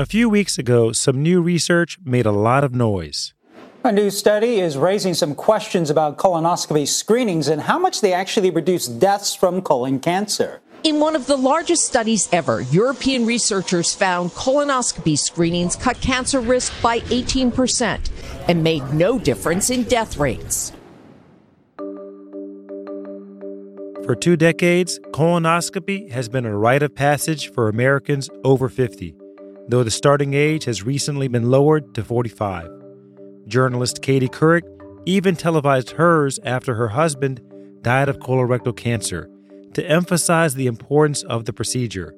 A 0.00 0.06
few 0.06 0.30
weeks 0.30 0.56
ago, 0.56 0.92
some 0.92 1.22
new 1.22 1.42
research 1.42 1.98
made 2.02 2.24
a 2.24 2.32
lot 2.32 2.64
of 2.64 2.74
noise. 2.74 3.34
A 3.84 3.92
new 3.92 4.08
study 4.08 4.58
is 4.58 4.78
raising 4.78 5.12
some 5.12 5.34
questions 5.34 5.90
about 5.90 6.16
colonoscopy 6.16 6.88
screenings 6.88 7.48
and 7.48 7.60
how 7.60 7.78
much 7.78 8.00
they 8.00 8.14
actually 8.14 8.50
reduce 8.50 8.86
deaths 8.86 9.34
from 9.34 9.60
colon 9.60 10.00
cancer. 10.00 10.62
In 10.84 11.00
one 11.00 11.14
of 11.14 11.26
the 11.26 11.36
largest 11.36 11.84
studies 11.84 12.30
ever, 12.32 12.62
European 12.62 13.26
researchers 13.26 13.94
found 13.94 14.30
colonoscopy 14.30 15.18
screenings 15.18 15.76
cut 15.76 16.00
cancer 16.00 16.40
risk 16.40 16.72
by 16.80 17.00
18% 17.00 18.10
and 18.48 18.64
made 18.64 18.94
no 18.94 19.18
difference 19.18 19.68
in 19.68 19.82
death 19.82 20.16
rates. 20.16 20.72
For 24.06 24.16
two 24.16 24.38
decades, 24.38 24.98
colonoscopy 25.12 26.10
has 26.10 26.30
been 26.30 26.46
a 26.46 26.56
rite 26.56 26.82
of 26.82 26.94
passage 26.94 27.52
for 27.52 27.68
Americans 27.68 28.30
over 28.44 28.70
50, 28.70 29.14
though 29.70 29.84
the 29.84 29.90
starting 29.90 30.34
age 30.34 30.64
has 30.64 30.82
recently 30.82 31.28
been 31.28 31.50
lowered 31.50 31.94
to 31.94 32.02
45. 32.02 32.68
Journalist 33.46 34.02
Katie 34.02 34.28
Couric 34.28 34.62
even 35.06 35.36
televised 35.36 35.92
hers 35.92 36.38
after 36.44 36.74
her 36.74 36.88
husband 36.88 37.40
died 37.82 38.08
of 38.08 38.18
colorectal 38.18 38.76
cancer 38.76 39.30
to 39.74 39.88
emphasize 39.88 40.54
the 40.54 40.66
importance 40.66 41.22
of 41.22 41.44
the 41.44 41.52
procedure. 41.52 42.14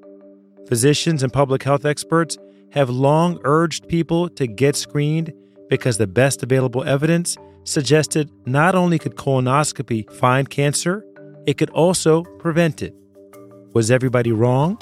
Physicians 0.66 1.22
and 1.22 1.32
public 1.32 1.62
health 1.62 1.84
experts 1.84 2.38
have 2.70 2.88
long 2.88 3.38
urged 3.44 3.86
people 3.86 4.28
to 4.30 4.46
get 4.46 4.74
screened 4.74 5.32
because 5.68 5.98
the 5.98 6.06
best 6.06 6.42
available 6.42 6.82
evidence 6.84 7.36
suggested 7.64 8.30
not 8.46 8.74
only 8.74 8.98
could 8.98 9.16
colonoscopy 9.16 10.10
find 10.12 10.48
cancer, 10.48 11.04
it 11.46 11.58
could 11.58 11.70
also 11.70 12.22
prevent 12.38 12.82
it. 12.82 12.94
Was 13.74 13.90
everybody 13.90 14.32
wrong? 14.32 14.78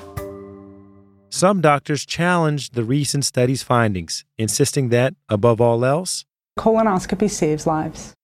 Some 1.33 1.61
doctors 1.61 2.05
challenged 2.05 2.75
the 2.75 2.83
recent 2.83 3.25
study's 3.25 3.63
findings, 3.63 4.25
insisting 4.37 4.89
that, 4.89 5.15
above 5.29 5.61
all 5.61 5.85
else, 5.85 6.25
colonoscopy 6.59 7.31
saves 7.31 7.69
lives. 7.69 8.15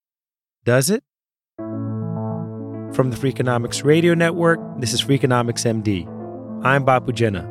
Does 0.65 0.91
it? 0.91 1.05
From 1.57 3.11
the 3.13 3.17
Freakonomics 3.17 3.85
Radio 3.85 4.15
Network, 4.15 4.59
this 4.81 4.93
is 4.93 5.01
Freakonomics 5.01 5.65
MD. 5.65 6.05
I'm 6.65 6.85
Bapu 6.85 7.15
Jena. 7.15 7.49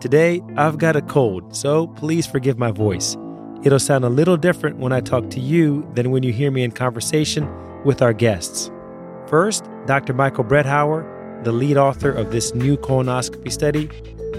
Today, 0.00 0.40
I've 0.56 0.78
got 0.78 0.96
a 0.96 1.02
cold, 1.02 1.54
so 1.54 1.88
please 1.88 2.26
forgive 2.26 2.58
my 2.58 2.70
voice. 2.70 3.14
It'll 3.62 3.78
sound 3.78 4.06
a 4.06 4.08
little 4.08 4.38
different 4.38 4.78
when 4.78 4.94
I 4.94 5.00
talk 5.00 5.28
to 5.30 5.40
you 5.40 5.86
than 5.92 6.12
when 6.12 6.22
you 6.22 6.32
hear 6.32 6.50
me 6.50 6.62
in 6.62 6.72
conversation 6.72 7.46
with 7.84 8.00
our 8.00 8.14
guests. 8.14 8.70
First, 9.26 9.68
Dr. 9.84 10.14
Michael 10.14 10.44
Bretthauer, 10.44 11.04
the 11.44 11.52
lead 11.52 11.76
author 11.76 12.10
of 12.10 12.32
this 12.32 12.54
new 12.54 12.76
colonoscopy 12.76 13.52
study, 13.52 13.88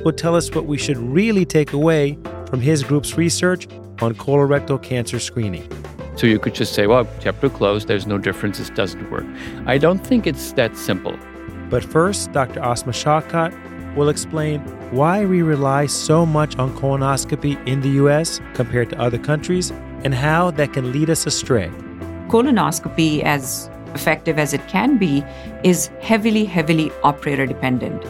will 0.03 0.13
tell 0.13 0.35
us 0.35 0.53
what 0.53 0.65
we 0.65 0.77
should 0.77 0.97
really 0.97 1.45
take 1.45 1.73
away 1.73 2.17
from 2.47 2.61
his 2.61 2.83
group's 2.83 3.17
research 3.17 3.67
on 4.01 4.13
colorectal 4.15 4.81
cancer 4.81 5.19
screening. 5.19 5.67
So 6.15 6.27
you 6.27 6.39
could 6.39 6.55
just 6.55 6.73
say, 6.73 6.87
well, 6.87 7.07
chapter 7.19 7.49
closed, 7.49 7.87
there's 7.87 8.07
no 8.07 8.17
difference, 8.17 8.57
this 8.57 8.69
doesn't 8.69 9.11
work. 9.11 9.25
I 9.65 9.77
don't 9.77 9.99
think 9.99 10.27
it's 10.27 10.53
that 10.53 10.77
simple. 10.77 11.17
But 11.69 11.83
first, 11.83 12.31
Dr. 12.31 12.59
Asma 12.59 12.93
Shaukat 12.93 13.95
will 13.95 14.09
explain 14.09 14.61
why 14.91 15.25
we 15.25 15.41
rely 15.41 15.87
so 15.87 16.25
much 16.25 16.57
on 16.57 16.73
colonoscopy 16.75 17.65
in 17.67 17.81
the 17.81 17.89
US 18.03 18.39
compared 18.53 18.89
to 18.91 18.99
other 18.99 19.17
countries 19.17 19.71
and 20.03 20.13
how 20.13 20.51
that 20.51 20.73
can 20.73 20.91
lead 20.91 21.09
us 21.09 21.25
astray. 21.25 21.69
Colonoscopy, 22.27 23.23
as 23.23 23.69
effective 23.95 24.37
as 24.37 24.53
it 24.53 24.67
can 24.67 24.97
be, 24.97 25.23
is 25.63 25.89
heavily, 26.01 26.45
heavily 26.45 26.91
operator 27.03 27.47
dependent. 27.47 28.03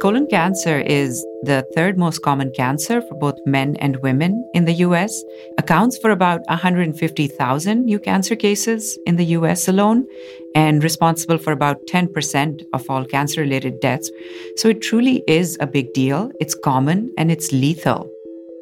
Colon 0.00 0.28
cancer 0.28 0.78
is 0.78 1.26
the 1.42 1.66
third 1.74 1.98
most 1.98 2.22
common 2.22 2.52
cancer 2.52 3.00
for 3.02 3.16
both 3.16 3.34
men 3.46 3.74
and 3.80 3.96
women 3.96 4.48
in 4.54 4.64
the 4.64 4.74
US, 4.74 5.24
accounts 5.58 5.98
for 5.98 6.10
about 6.10 6.40
150,000 6.46 7.84
new 7.84 7.98
cancer 7.98 8.36
cases 8.36 8.96
in 9.06 9.16
the 9.16 9.24
US 9.38 9.66
alone, 9.66 10.06
and 10.54 10.84
responsible 10.84 11.36
for 11.36 11.52
about 11.52 11.78
10% 11.88 12.62
of 12.72 12.88
all 12.88 13.04
cancer 13.04 13.40
related 13.40 13.80
deaths. 13.80 14.08
So 14.56 14.68
it 14.68 14.82
truly 14.82 15.24
is 15.26 15.56
a 15.58 15.66
big 15.66 15.92
deal. 15.94 16.30
It's 16.38 16.54
common 16.54 17.12
and 17.18 17.32
it's 17.32 17.50
lethal. 17.50 18.08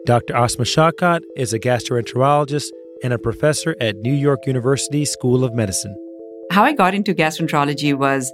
Dr. 0.07 0.35
Asma 0.35 0.65
Shaukat 0.65 1.21
is 1.37 1.53
a 1.53 1.59
gastroenterologist 1.59 2.71
and 3.03 3.13
a 3.13 3.19
professor 3.19 3.77
at 3.79 3.97
New 3.97 4.15
York 4.15 4.47
University 4.47 5.05
School 5.05 5.45
of 5.45 5.53
Medicine. 5.53 5.95
How 6.51 6.63
I 6.63 6.73
got 6.73 6.95
into 6.95 7.13
gastroenterology 7.13 7.93
was 7.93 8.33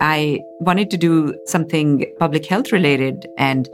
I 0.00 0.40
wanted 0.60 0.90
to 0.90 0.96
do 0.96 1.34
something 1.46 2.04
public 2.18 2.46
health 2.46 2.72
related. 2.72 3.26
And 3.38 3.68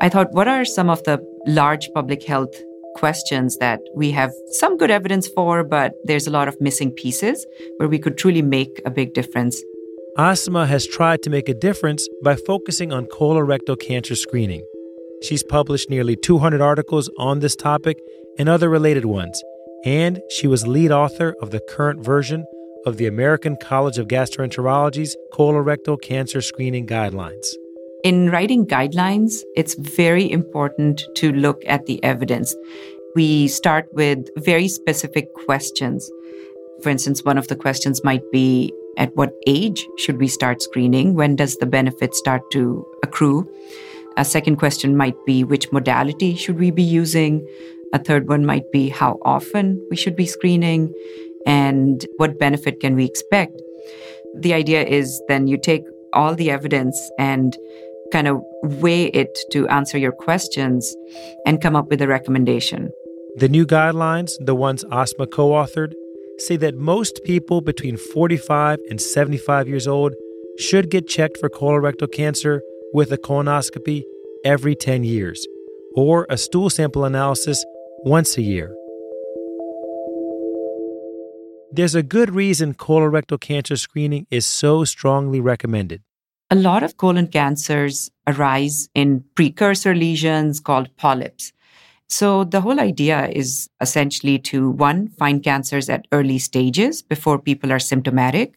I 0.00 0.08
thought, 0.08 0.32
what 0.32 0.48
are 0.48 0.64
some 0.64 0.88
of 0.88 1.02
the 1.04 1.18
large 1.46 1.90
public 1.94 2.22
health 2.22 2.54
questions 2.94 3.56
that 3.58 3.80
we 3.94 4.12
have 4.12 4.32
some 4.52 4.76
good 4.76 4.90
evidence 4.90 5.26
for, 5.26 5.64
but 5.64 5.94
there's 6.04 6.26
a 6.26 6.30
lot 6.30 6.46
of 6.46 6.60
missing 6.60 6.92
pieces 6.92 7.44
where 7.78 7.88
we 7.88 7.98
could 7.98 8.16
truly 8.16 8.42
make 8.42 8.80
a 8.84 8.90
big 8.90 9.14
difference? 9.14 9.60
Asma 10.16 10.66
has 10.66 10.86
tried 10.86 11.22
to 11.22 11.30
make 11.30 11.48
a 11.48 11.54
difference 11.54 12.08
by 12.22 12.36
focusing 12.36 12.92
on 12.92 13.06
colorectal 13.06 13.78
cancer 13.80 14.14
screening. 14.14 14.64
She's 15.24 15.42
published 15.42 15.90
nearly 15.90 16.14
200 16.14 16.60
articles 16.60 17.10
on 17.18 17.40
this 17.40 17.56
topic 17.56 17.98
and 18.38 18.48
other 18.48 18.68
related 18.68 19.06
ones, 19.06 19.42
and 19.84 20.20
she 20.30 20.46
was 20.46 20.68
lead 20.68 20.92
author 20.92 21.34
of 21.42 21.50
the 21.50 21.60
current 21.68 22.04
version 22.04 22.44
of 22.86 22.96
the 22.96 23.06
American 23.06 23.56
College 23.56 23.98
of 23.98 24.08
Gastroenterology's 24.08 25.16
colorectal 25.32 26.00
cancer 26.00 26.40
screening 26.40 26.86
guidelines. 26.86 27.46
In 28.02 28.30
writing 28.30 28.66
guidelines, 28.66 29.42
it's 29.56 29.74
very 29.74 30.30
important 30.30 31.02
to 31.16 31.32
look 31.32 31.62
at 31.66 31.86
the 31.86 32.02
evidence. 32.04 32.54
We 33.14 33.48
start 33.48 33.86
with 33.92 34.28
very 34.44 34.68
specific 34.68 35.32
questions. 35.32 36.10
For 36.82 36.90
instance, 36.90 37.24
one 37.24 37.38
of 37.38 37.48
the 37.48 37.56
questions 37.56 38.04
might 38.04 38.30
be 38.30 38.72
at 38.96 39.16
what 39.16 39.32
age 39.46 39.88
should 39.96 40.18
we 40.18 40.28
start 40.28 40.62
screening? 40.62 41.14
When 41.14 41.36
does 41.36 41.56
the 41.56 41.66
benefit 41.66 42.14
start 42.14 42.50
to 42.52 42.86
accrue? 43.02 43.48
A 44.16 44.24
second 44.24 44.56
question 44.56 44.96
might 44.96 45.16
be 45.24 45.42
which 45.42 45.72
modality 45.72 46.34
should 46.34 46.58
we 46.58 46.70
be 46.70 46.82
using? 46.82 47.46
A 47.92 47.98
third 47.98 48.28
one 48.28 48.44
might 48.44 48.70
be 48.70 48.88
how 48.88 49.18
often 49.22 49.84
we 49.90 49.96
should 49.96 50.16
be 50.16 50.26
screening 50.26 50.92
and 51.46 52.06
what 52.16 52.38
benefit 52.38 52.80
can 52.80 52.94
we 52.94 53.04
expect? 53.04 53.60
The 54.38 54.54
idea 54.54 54.84
is 54.84 55.22
then 55.28 55.46
you 55.46 55.58
take 55.58 55.82
all 56.12 56.34
the 56.34 56.50
evidence 56.50 56.98
and 57.18 57.56
kind 58.12 58.28
of 58.28 58.40
weigh 58.62 59.06
it 59.06 59.38
to 59.50 59.66
answer 59.68 59.98
your 59.98 60.12
questions 60.12 60.94
and 61.46 61.60
come 61.60 61.76
up 61.76 61.88
with 61.88 62.00
a 62.00 62.08
recommendation. 62.08 62.90
The 63.36 63.48
new 63.48 63.66
guidelines, 63.66 64.30
the 64.40 64.54
ones 64.54 64.84
Asma 64.92 65.26
co 65.26 65.50
authored, 65.50 65.94
say 66.38 66.56
that 66.56 66.76
most 66.76 67.20
people 67.24 67.60
between 67.60 67.96
45 67.96 68.78
and 68.90 69.00
75 69.00 69.68
years 69.68 69.88
old 69.88 70.14
should 70.58 70.90
get 70.90 71.08
checked 71.08 71.38
for 71.38 71.48
colorectal 71.48 72.10
cancer 72.12 72.62
with 72.92 73.12
a 73.12 73.18
colonoscopy 73.18 74.02
every 74.44 74.76
10 74.76 75.02
years, 75.02 75.46
or 75.96 76.26
a 76.30 76.36
stool 76.36 76.70
sample 76.70 77.04
analysis 77.04 77.64
once 78.04 78.36
a 78.36 78.42
year. 78.42 78.72
There's 81.76 81.96
a 81.96 82.04
good 82.04 82.32
reason 82.32 82.74
colorectal 82.74 83.40
cancer 83.40 83.76
screening 83.76 84.28
is 84.30 84.46
so 84.46 84.84
strongly 84.84 85.40
recommended. 85.40 86.04
A 86.48 86.54
lot 86.54 86.84
of 86.84 86.98
colon 86.98 87.26
cancers 87.26 88.12
arise 88.28 88.88
in 88.94 89.24
precursor 89.34 89.92
lesions 89.92 90.60
called 90.60 90.96
polyps. 90.96 91.52
So 92.08 92.44
the 92.44 92.60
whole 92.60 92.78
idea 92.78 93.26
is 93.26 93.68
essentially 93.80 94.38
to 94.50 94.70
one, 94.70 95.08
find 95.08 95.42
cancers 95.42 95.88
at 95.88 96.06
early 96.12 96.38
stages 96.38 97.02
before 97.02 97.40
people 97.40 97.72
are 97.72 97.80
symptomatic. 97.80 98.54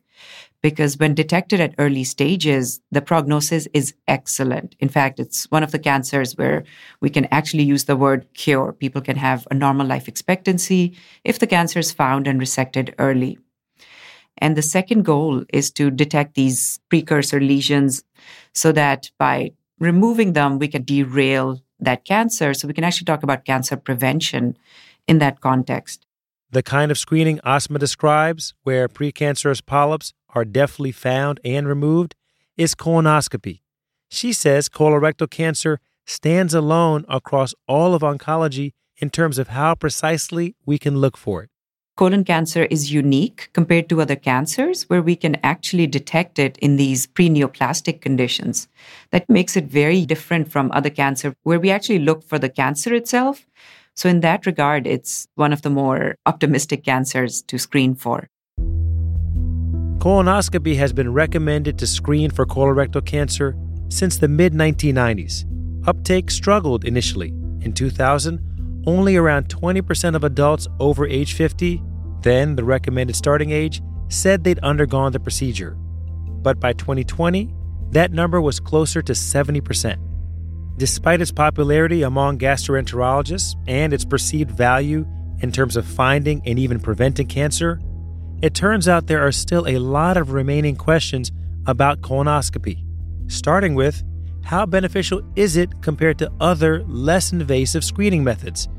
Because 0.67 0.97
when 0.97 1.13
detected 1.15 1.61
at 1.61 1.75
early 1.77 2.03
stages, 2.03 2.81
the 2.91 3.01
prognosis 3.01 3.69
is 3.73 3.93
excellent. 4.05 4.75
In 4.81 4.89
fact, 4.89 5.17
it's 5.17 5.49
one 5.49 5.63
of 5.63 5.71
the 5.71 5.79
cancers 5.79 6.35
where 6.35 6.65
we 6.99 7.09
can 7.09 7.23
actually 7.31 7.63
use 7.63 7.85
the 7.85 7.95
word 7.95 8.27
cure. 8.33 8.73
People 8.73 8.99
can 8.99 9.15
have 9.15 9.47
a 9.49 9.53
normal 9.53 9.87
life 9.87 10.09
expectancy 10.09 10.93
if 11.23 11.39
the 11.39 11.47
cancer 11.47 11.79
is 11.79 11.93
found 11.93 12.27
and 12.27 12.41
resected 12.41 12.93
early. 12.99 13.37
And 14.39 14.57
the 14.57 14.61
second 14.61 15.05
goal 15.05 15.45
is 15.53 15.71
to 15.71 15.89
detect 15.89 16.35
these 16.35 16.81
precursor 16.89 17.39
lesions 17.39 18.03
so 18.53 18.73
that 18.73 19.09
by 19.17 19.51
removing 19.79 20.33
them, 20.33 20.59
we 20.59 20.67
can 20.67 20.83
derail 20.83 21.61
that 21.79 22.03
cancer. 22.03 22.53
So 22.53 22.67
we 22.67 22.73
can 22.73 22.83
actually 22.83 23.05
talk 23.05 23.23
about 23.23 23.45
cancer 23.45 23.77
prevention 23.77 24.57
in 25.07 25.19
that 25.19 25.39
context. 25.39 26.06
The 26.49 26.63
kind 26.63 26.91
of 26.91 26.97
screening 26.97 27.39
Asma 27.44 27.77
describes, 27.77 28.53
where 28.63 28.88
precancerous 28.88 29.65
polyps 29.65 30.13
are 30.33 30.45
deftly 30.45 30.94
found 30.94 31.41
and 31.44 31.67
removed, 31.67 32.15
is 32.55 32.73
colonoscopy. 32.73 33.61
She 34.09 34.31
says 34.31 34.69
colorectal 34.69 35.29
cancer 35.29 35.79
stands 36.05 36.53
alone 36.53 37.05
across 37.09 37.53
all 37.67 37.94
of 37.94 38.01
oncology 38.01 38.71
in 38.95 39.09
terms 39.09 39.38
of 39.38 39.49
how 39.49 39.75
precisely 39.75 40.55
we 40.65 40.79
can 40.79 40.97
look 40.97 41.17
for 41.17 41.44
it 41.44 41.49
colon 41.97 42.23
cancer 42.23 42.65
is 42.65 42.94
unique 42.94 43.49
compared 43.53 43.89
to 43.89 43.99
other 43.99 44.15
cancers 44.15 44.83
where 44.83 45.01
we 45.01 45.15
can 45.15 45.35
actually 45.44 45.88
detect 45.88 46.38
it 46.38 46.55
in 46.59 46.77
these 46.77 47.07
pre-neoplastic 47.07 48.01
conditions. 48.01 48.67
That 49.09 49.27
makes 49.29 49.57
it 49.57 49.65
very 49.65 50.05
different 50.05 50.49
from 50.49 50.71
other 50.71 50.91
cancer 50.91 51.35
where 51.41 51.59
we 51.59 51.71
actually 51.71 51.99
look 51.99 52.23
for 52.23 52.38
the 52.39 52.49
cancer 52.49 52.94
itself. 52.94 53.47
So 53.97 54.07
in 54.07 54.19
that 54.19 54.45
regard, 54.45 54.85
it's 54.85 55.27
one 55.33 55.51
of 55.51 55.63
the 55.63 55.71
more 55.71 56.17
optimistic 56.27 56.85
cancers 56.85 57.41
to 57.47 57.57
screen 57.57 57.95
for. 57.95 58.29
Colonoscopy 59.97 60.75
has 60.77 60.94
been 60.94 61.11
recommended 61.11 61.79
to 61.79 61.88
screen 61.88 62.29
for 62.29 62.45
colorectal 62.45 63.03
cancer 63.03 63.55
since 63.89 64.17
the 64.17 64.27
mid 64.27 64.53
1990s. 64.53 65.45
Uptake 65.88 66.29
struggled 66.29 66.85
initially. 66.85 67.29
In 67.61 67.73
2000, 67.73 68.83
only 68.85 69.15
around 69.15 69.49
20% 69.49 70.15
of 70.15 70.23
adults 70.23 70.67
over 70.79 71.07
age 71.07 71.33
50, 71.33 71.81
then 72.21 72.55
the 72.55 72.63
recommended 72.63 73.15
starting 73.15 73.49
age, 73.49 73.81
said 74.09 74.44
they'd 74.44 74.59
undergone 74.59 75.11
the 75.11 75.19
procedure. 75.19 75.75
But 76.44 76.59
by 76.59 76.73
2020, 76.73 77.51
that 77.91 78.11
number 78.11 78.39
was 78.41 78.59
closer 78.59 79.01
to 79.01 79.13
70%. 79.13 80.06
Despite 80.77 81.21
its 81.21 81.31
popularity 81.31 82.03
among 82.03 82.38
gastroenterologists 82.38 83.56
and 83.68 83.94
its 83.94 84.06
perceived 84.06 84.51
value 84.51 85.07
in 85.39 85.51
terms 85.51 85.75
of 85.75 85.85
finding 85.85 86.41
and 86.45 86.59
even 86.59 86.79
preventing 86.79 87.27
cancer, 87.27 87.79
it 88.44 88.53
turns 88.53 88.88
out 88.88 89.07
there 89.07 89.25
are 89.25 89.31
still 89.31 89.68
a 89.68 89.79
lot 89.79 90.18
of 90.18 90.33
remaining 90.33 90.75
questions 90.75 91.31
about 91.65 92.01
colonoscopy, 92.01 92.85
starting 93.27 93.74
with 93.74 94.03
how 94.44 94.65
beneficial 94.65 95.21
is 95.35 95.57
it 95.57 95.81
compared 95.81 96.19
to 96.19 96.31
other 96.39 96.83
less 96.83 97.33
invasive 97.33 97.83
screening 97.83 98.23
methods, 98.23 98.69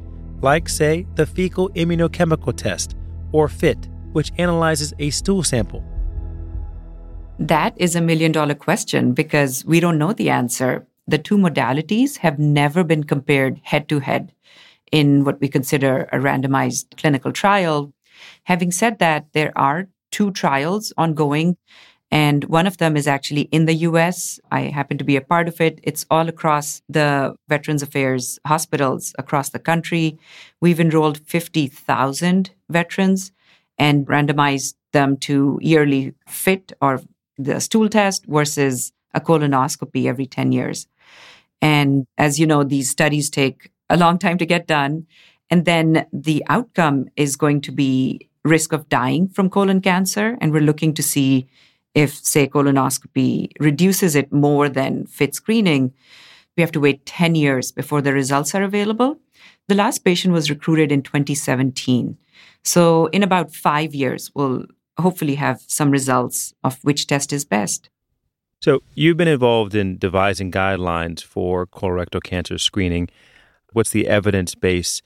like, 0.41 0.69
say, 0.69 1.05
the 1.17 1.27
fecal 1.27 1.69
immunochemical 1.71 2.57
test, 2.57 2.97
or 3.33 3.49
FIT, 3.49 3.89
which 4.13 4.33
analyzes 4.39 4.95
a 5.01 5.11
stool 5.11 5.43
sample? 5.43 5.85
That 7.41 7.75
is 7.77 7.97
a 7.97 8.01
million 8.01 8.33
dollar 8.33 8.55
question 8.55 9.13
because 9.13 9.65
we 9.65 9.81
don't 9.81 9.99
know 9.99 10.13
the 10.13 10.31
answer. 10.31 10.88
The 11.09 11.17
two 11.17 11.39
modalities 11.39 12.19
have 12.19 12.39
never 12.39 12.85
been 12.85 13.03
compared 13.03 13.63
head 13.65 13.89
to 13.89 14.01
head 14.01 14.35
in 14.93 15.25
what 15.25 15.41
we 15.41 15.49
consider 15.49 16.07
a 16.13 16.19
randomized 16.19 16.99
clinical 16.99 17.33
trial. 17.33 17.95
Having 18.45 18.73
said 18.73 18.99
that, 18.99 19.27
there 19.33 19.57
are 19.57 19.89
two 20.11 20.31
trials 20.33 20.93
ongoing 20.99 21.57
and 22.11 22.45
one 22.45 22.67
of 22.67 22.77
them 22.77 22.95
is 22.95 23.07
actually 23.07 23.49
in 23.53 23.65
the 23.65 23.75
US. 23.89 24.39
I 24.51 24.63
happen 24.63 24.99
to 24.99 25.05
be 25.05 25.17
a 25.17 25.23
part 25.23 25.49
of 25.49 25.63
it. 25.63 25.81
It's 25.83 26.05
all 26.11 26.29
across 26.29 26.83
the 26.91 27.35
Veterans 27.49 27.83
Affairs 27.83 28.39
hospitals 28.47 29.15
across 29.19 29.49
the 29.49 29.59
country. 29.59 30.19
We've 30.61 30.81
enrolled 30.81 31.27
50,000 31.27 32.51
veterans 32.69 33.33
and 33.79 34.07
randomized 34.07 34.75
them 34.93 35.17
to 35.19 35.59
yearly 35.63 36.13
FIT 36.27 36.73
or 36.83 37.01
the 37.39 37.61
stool 37.61 37.89
test 37.89 38.27
versus 38.27 38.93
a 39.15 39.21
colonoscopy 39.21 40.05
every 40.05 40.27
10 40.27 40.53
years. 40.53 40.87
And 41.61 42.07
as 42.17 42.39
you 42.39 42.47
know, 42.47 42.65
these 42.65 42.91
studies 42.91 43.31
take 43.31 43.71
a 43.91 43.97
long 43.97 44.19
time 44.19 44.39
to 44.39 44.47
get 44.47 44.67
done. 44.67 45.07
And 45.51 45.65
then 45.65 46.07
the 46.13 46.45
outcome 46.49 47.07
is 47.17 47.37
going 47.37 47.63
to 47.63 47.73
be 47.73 48.29
risk 48.45 48.73
of 48.73 48.89
dying 48.89 49.29
from 49.29 49.51
colon 49.51 49.81
cancer. 49.81 50.37
And 50.41 50.53
we're 50.53 50.61
looking 50.61 50.95
to 50.95 51.03
see 51.03 51.49
if, 51.95 52.15
say, 52.15 52.47
colonoscopy 52.47 53.51
reduces 53.59 54.15
it 54.15 54.33
more 54.33 54.69
than 54.69 55.07
FIT 55.07 55.35
screening, 55.35 55.93
we 56.57 56.63
have 56.63 56.73
to 56.73 56.81
wait 56.81 57.07
10 57.07 57.37
years 57.37 57.71
before 57.71 58.03
the 58.03 58.13
results 58.13 58.55
are 58.55 58.65
available. 58.65 59.19
The 59.69 59.77
last 59.77 60.05
patient 60.05 60.35
was 60.35 60.51
recruited 60.51 60.91
in 60.91 61.03
2017. 61.03 62.19
So, 62.65 63.07
in 63.07 63.23
about 63.23 63.55
five 63.55 63.95
years, 63.95 64.33
we'll 64.35 64.65
hopefully 64.99 65.37
have 65.37 65.63
some 65.69 65.93
results 65.93 66.53
of 66.65 66.79
which 66.83 67.07
test 67.07 67.33
is 67.33 67.45
best. 67.45 67.91
So, 68.61 68.83
you've 68.95 69.17
been 69.17 69.29
involved 69.29 69.75
in 69.75 69.99
devising 69.99 70.51
guidelines 70.51 71.23
for 71.23 71.67
colorectal 71.67 72.23
cancer 72.23 72.59
screening. 72.59 73.09
What's 73.73 73.91
the 73.91 74.09
evidence 74.09 74.55
base 74.57 75.01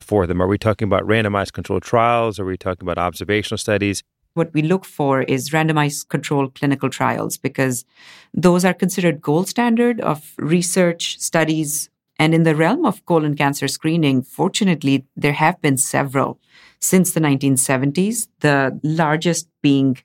for 0.00 0.26
them? 0.26 0.40
Are 0.40 0.46
we 0.46 0.58
talking 0.58 0.86
about 0.86 1.02
randomized 1.02 1.52
controlled 1.52 1.82
trials? 1.82 2.38
Are 2.38 2.44
we 2.44 2.56
talking 2.56 2.84
about 2.86 2.98
observational 2.98 3.58
studies? 3.58 4.02
what 4.34 4.52
we 4.54 4.62
look 4.62 4.84
for 4.84 5.22
is 5.22 5.50
randomized 5.50 6.08
controlled 6.08 6.54
clinical 6.54 6.88
trials 6.88 7.36
because 7.36 7.84
those 8.32 8.64
are 8.64 8.74
considered 8.74 9.20
gold 9.20 9.48
standard 9.48 10.00
of 10.00 10.32
research 10.38 11.18
studies. 11.20 11.90
And 12.18 12.34
in 12.34 12.44
the 12.44 12.54
realm 12.54 12.84
of 12.84 13.04
colon 13.06 13.36
cancer 13.36 13.68
screening, 13.68 14.22
fortunately, 14.22 15.04
there 15.16 15.32
have 15.32 15.60
been 15.60 15.76
several 15.76 16.38
since 16.80 17.12
the 17.12 17.20
1970s, 17.20 18.28
the 18.40 18.78
largest 18.82 19.48
being 19.62 19.98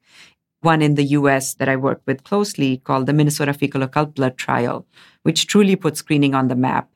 one 0.67 0.81
in 0.87 0.95
the 0.95 1.09
US 1.19 1.53
that 1.59 1.69
I 1.69 1.77
work 1.87 2.01
with 2.05 2.25
closely 2.29 2.71
called 2.87 3.05
the 3.05 3.17
Minnesota 3.19 3.53
Fecal 3.53 3.83
Occult 3.83 4.15
Blood 4.15 4.35
Trial, 4.45 4.85
which 5.23 5.47
truly 5.47 5.75
put 5.77 5.95
screening 6.03 6.35
on 6.35 6.49
the 6.49 6.61
map. 6.67 6.89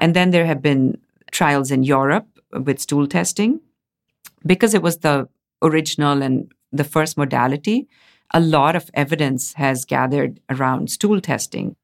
And 0.00 0.14
then 0.16 0.30
there 0.32 0.46
have 0.46 0.62
been 0.70 0.82
trials 1.30 1.70
in 1.70 1.84
Europe 1.84 2.26
with 2.66 2.80
stool 2.80 3.06
testing. 3.06 3.60
Because 4.52 4.74
it 4.74 4.82
was 4.82 4.98
the 4.98 5.28
original 5.62 6.22
and 6.26 6.52
the 6.80 6.88
first 6.94 7.16
modality, 7.16 7.78
a 8.34 8.40
lot 8.40 8.74
of 8.74 8.90
evidence 8.94 9.54
has 9.54 9.84
gathered 9.84 10.40
around 10.50 10.90
stool 10.90 11.20
testing. 11.20 11.76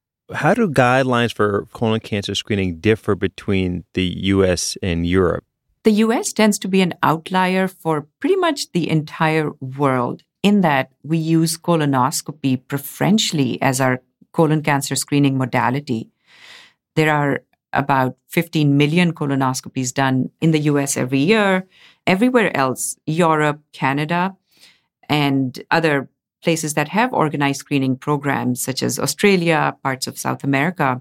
How 0.42 0.54
do 0.54 0.68
guidelines 0.68 1.33
for 1.33 1.66
colon 1.73 2.00
cancer 2.00 2.35
screening 2.35 2.80
differ 2.80 3.14
between 3.14 3.85
the 3.94 4.06
US 4.35 4.76
and 4.83 5.06
Europe? 5.06 5.44
The 5.85 5.97
US 6.06 6.33
tends 6.33 6.59
to 6.61 6.68
be 6.68 6.80
an 6.80 6.94
outlier 7.02 7.68
for 7.68 8.06
pretty 8.21 8.37
much 8.47 8.73
the 8.73 8.88
entire 8.99 9.50
world 9.61 10.23
in 10.44 10.60
that 10.60 10.92
we 11.02 11.16
use 11.16 11.56
colonoscopy 11.56 12.60
preferentially 12.68 13.60
as 13.62 13.80
our 13.80 14.02
colon 14.32 14.62
cancer 14.62 14.94
screening 14.94 15.38
modality. 15.38 16.10
There 16.96 17.12
are 17.12 17.42
about 17.72 18.16
15 18.28 18.76
million 18.76 19.14
colonoscopies 19.14 19.92
done 19.92 20.30
in 20.42 20.50
the 20.50 20.60
US 20.70 20.96
every 20.98 21.20
year. 21.20 21.66
Everywhere 22.06 22.54
else, 22.54 22.96
Europe, 23.06 23.60
Canada, 23.72 24.36
and 25.08 25.64
other 25.70 26.10
places 26.42 26.74
that 26.74 26.88
have 26.88 27.14
organized 27.14 27.60
screening 27.60 27.96
programs, 27.96 28.62
such 28.62 28.82
as 28.82 28.98
Australia, 28.98 29.74
parts 29.82 30.06
of 30.06 30.18
South 30.18 30.44
America, 30.44 31.00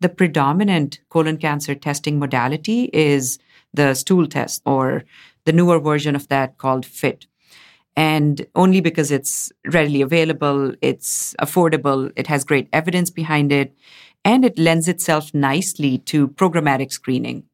the 0.00 0.08
predominant 0.08 1.00
colon 1.08 1.36
cancer 1.36 1.74
testing 1.74 2.20
modality 2.20 2.90
is 2.92 3.40
the 3.72 3.94
stool 3.94 4.28
test 4.28 4.62
or 4.64 5.02
the 5.46 5.52
newer 5.52 5.80
version 5.80 6.14
of 6.14 6.28
that 6.28 6.58
called 6.58 6.86
FIT. 6.86 7.26
And 7.96 8.44
only 8.54 8.80
because 8.80 9.10
it's 9.10 9.52
readily 9.66 10.02
available, 10.02 10.74
it's 10.80 11.34
affordable, 11.40 12.10
it 12.16 12.26
has 12.26 12.44
great 12.44 12.68
evidence 12.72 13.10
behind 13.10 13.52
it, 13.52 13.72
and 14.24 14.44
it 14.44 14.58
lends 14.58 14.88
itself 14.88 15.32
nicely 15.32 15.98
to 15.98 16.28
programmatic 16.28 16.90
screening. 16.90 17.44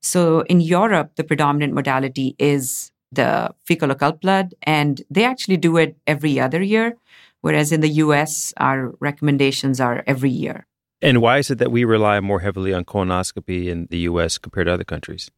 So 0.00 0.40
in 0.42 0.60
Europe, 0.60 1.16
the 1.16 1.24
predominant 1.24 1.74
modality 1.74 2.34
is 2.38 2.90
the 3.12 3.54
fecal 3.66 3.90
occult 3.90 4.20
blood, 4.20 4.54
and 4.62 5.02
they 5.10 5.24
actually 5.24 5.58
do 5.58 5.76
it 5.76 5.96
every 6.06 6.40
other 6.40 6.62
year, 6.62 6.96
whereas 7.40 7.72
in 7.72 7.80
the 7.80 7.88
US, 8.04 8.54
our 8.56 8.94
recommendations 9.00 9.80
are 9.80 10.02
every 10.06 10.30
year. 10.30 10.66
And 11.02 11.20
why 11.20 11.38
is 11.38 11.50
it 11.50 11.58
that 11.58 11.72
we 11.72 11.84
rely 11.84 12.20
more 12.20 12.40
heavily 12.40 12.72
on 12.72 12.84
colonoscopy 12.84 13.66
in 13.66 13.88
the 13.90 14.00
US 14.00 14.38
compared 14.38 14.66
to 14.68 14.74
other 14.74 14.84
countries? 14.84 15.30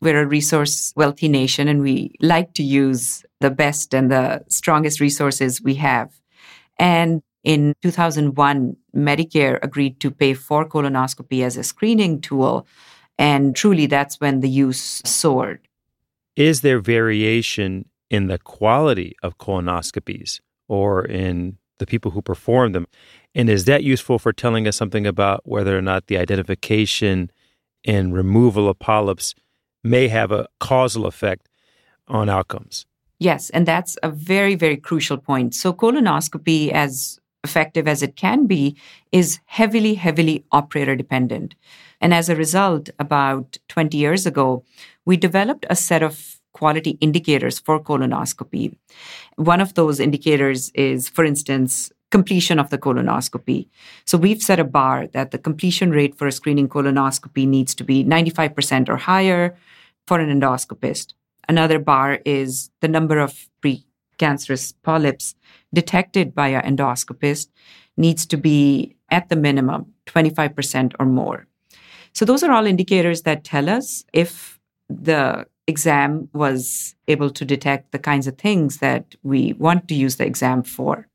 We're 0.00 0.22
a 0.22 0.26
resource 0.26 0.92
wealthy 0.96 1.28
nation 1.28 1.68
and 1.68 1.82
we 1.82 2.12
like 2.20 2.54
to 2.54 2.62
use 2.62 3.24
the 3.40 3.50
best 3.50 3.94
and 3.94 4.10
the 4.10 4.42
strongest 4.48 5.00
resources 5.00 5.60
we 5.60 5.74
have. 5.74 6.20
And 6.78 7.22
in 7.44 7.74
2001, 7.82 8.76
Medicare 8.94 9.58
agreed 9.62 10.00
to 10.00 10.10
pay 10.10 10.34
for 10.34 10.66
colonoscopy 10.66 11.42
as 11.42 11.56
a 11.56 11.62
screening 11.62 12.20
tool. 12.20 12.66
And 13.18 13.54
truly, 13.54 13.86
that's 13.86 14.20
when 14.20 14.40
the 14.40 14.48
use 14.48 15.02
soared. 15.04 15.60
Is 16.36 16.62
there 16.62 16.78
variation 16.80 17.86
in 18.08 18.28
the 18.28 18.38
quality 18.38 19.16
of 19.22 19.38
colonoscopies 19.38 20.40
or 20.68 21.04
in 21.04 21.58
the 21.78 21.86
people 21.86 22.12
who 22.12 22.22
perform 22.22 22.72
them? 22.72 22.86
And 23.34 23.48
is 23.50 23.66
that 23.66 23.84
useful 23.84 24.18
for 24.18 24.32
telling 24.32 24.66
us 24.66 24.76
something 24.76 25.06
about 25.06 25.42
whether 25.44 25.76
or 25.76 25.82
not 25.82 26.06
the 26.06 26.16
identification 26.16 27.30
and 27.84 28.14
removal 28.14 28.68
of 28.68 28.78
polyps 28.78 29.34
may 29.82 30.08
have 30.08 30.32
a 30.32 30.48
causal 30.58 31.06
effect 31.06 31.48
on 32.08 32.28
outcomes? 32.28 32.86
Yes, 33.18 33.50
and 33.50 33.66
that's 33.66 33.98
a 34.02 34.10
very, 34.10 34.54
very 34.54 34.76
crucial 34.76 35.18
point. 35.18 35.54
So, 35.54 35.72
colonoscopy, 35.72 36.70
as 36.72 37.20
effective 37.44 37.86
as 37.86 38.02
it 38.02 38.16
can 38.16 38.46
be, 38.46 38.76
is 39.12 39.40
heavily, 39.46 39.94
heavily 39.94 40.44
operator 40.52 40.96
dependent. 40.96 41.54
And 42.00 42.14
as 42.14 42.28
a 42.28 42.36
result, 42.36 42.88
about 42.98 43.58
20 43.68 43.96
years 43.96 44.26
ago, 44.26 44.64
we 45.04 45.16
developed 45.16 45.66
a 45.68 45.76
set 45.76 46.02
of 46.02 46.40
quality 46.52 46.98
indicators 47.00 47.58
for 47.58 47.82
colonoscopy. 47.82 48.74
One 49.36 49.60
of 49.60 49.74
those 49.74 50.00
indicators 50.00 50.70
is, 50.70 51.08
for 51.08 51.24
instance, 51.24 51.92
completion 52.10 52.58
of 52.58 52.70
the 52.70 52.78
colonoscopy. 52.78 53.68
So 54.04 54.18
we've 54.18 54.42
set 54.42 54.58
a 54.58 54.64
bar 54.64 55.06
that 55.08 55.30
the 55.30 55.38
completion 55.38 55.90
rate 55.90 56.16
for 56.16 56.26
a 56.26 56.32
screening 56.32 56.68
colonoscopy 56.68 57.46
needs 57.46 57.74
to 57.76 57.84
be 57.84 58.04
95% 58.04 58.88
or 58.88 58.96
higher 58.96 59.56
for 60.06 60.18
an 60.18 60.40
endoscopist. 60.40 61.14
Another 61.48 61.78
bar 61.78 62.20
is 62.24 62.70
the 62.80 62.88
number 62.88 63.18
of 63.18 63.48
precancerous 63.62 64.74
polyps 64.82 65.34
detected 65.72 66.34
by 66.34 66.48
an 66.48 66.76
endoscopist 66.76 67.48
needs 67.96 68.26
to 68.26 68.36
be 68.36 68.96
at 69.10 69.28
the 69.28 69.36
minimum 69.36 69.92
25% 70.06 70.94
or 70.98 71.06
more. 71.06 71.46
So 72.12 72.24
those 72.24 72.42
are 72.42 72.50
all 72.50 72.66
indicators 72.66 73.22
that 73.22 73.44
tell 73.44 73.68
us 73.68 74.04
if 74.12 74.58
the 74.88 75.46
exam 75.66 76.28
was 76.32 76.96
able 77.06 77.30
to 77.30 77.44
detect 77.44 77.92
the 77.92 77.98
kinds 77.98 78.26
of 78.26 78.36
things 78.36 78.78
that 78.78 79.14
we 79.22 79.52
want 79.54 79.86
to 79.88 79.94
use 79.94 80.16
the 80.16 80.26
exam 80.26 80.62
for. 80.62 81.06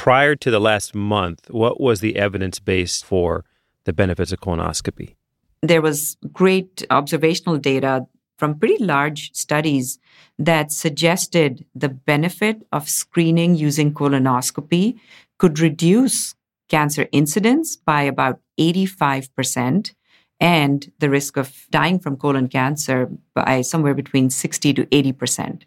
Prior 0.00 0.34
to 0.34 0.50
the 0.50 0.60
last 0.60 0.94
month, 0.94 1.50
what 1.50 1.78
was 1.78 2.00
the 2.00 2.16
evidence 2.16 2.58
base 2.58 3.02
for 3.02 3.44
the 3.84 3.92
benefits 3.92 4.32
of 4.32 4.40
colonoscopy? 4.40 5.14
There 5.60 5.82
was 5.82 6.16
great 6.32 6.86
observational 6.88 7.58
data 7.58 8.06
from 8.38 8.58
pretty 8.58 8.82
large 8.82 9.30
studies 9.34 9.98
that 10.38 10.72
suggested 10.72 11.66
the 11.74 11.90
benefit 11.90 12.66
of 12.72 12.88
screening 12.88 13.56
using 13.56 13.92
colonoscopy 13.92 14.98
could 15.38 15.58
reduce 15.58 16.34
cancer 16.70 17.06
incidence 17.12 17.76
by 17.76 18.00
about 18.00 18.40
85% 18.58 19.92
and 20.40 20.90
the 21.00 21.10
risk 21.10 21.36
of 21.36 21.66
dying 21.68 21.98
from 21.98 22.16
colon 22.16 22.48
cancer 22.48 23.10
by 23.34 23.60
somewhere 23.60 23.92
between 23.92 24.30
60 24.30 24.72
to 24.72 24.86
80%. 24.86 25.64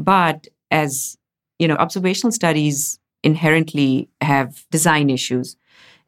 But 0.00 0.48
as 0.72 1.16
you 1.60 1.68
know, 1.68 1.76
observational 1.76 2.32
studies 2.32 2.98
inherently 3.22 4.08
have 4.20 4.64
design 4.70 5.10
issues 5.10 5.56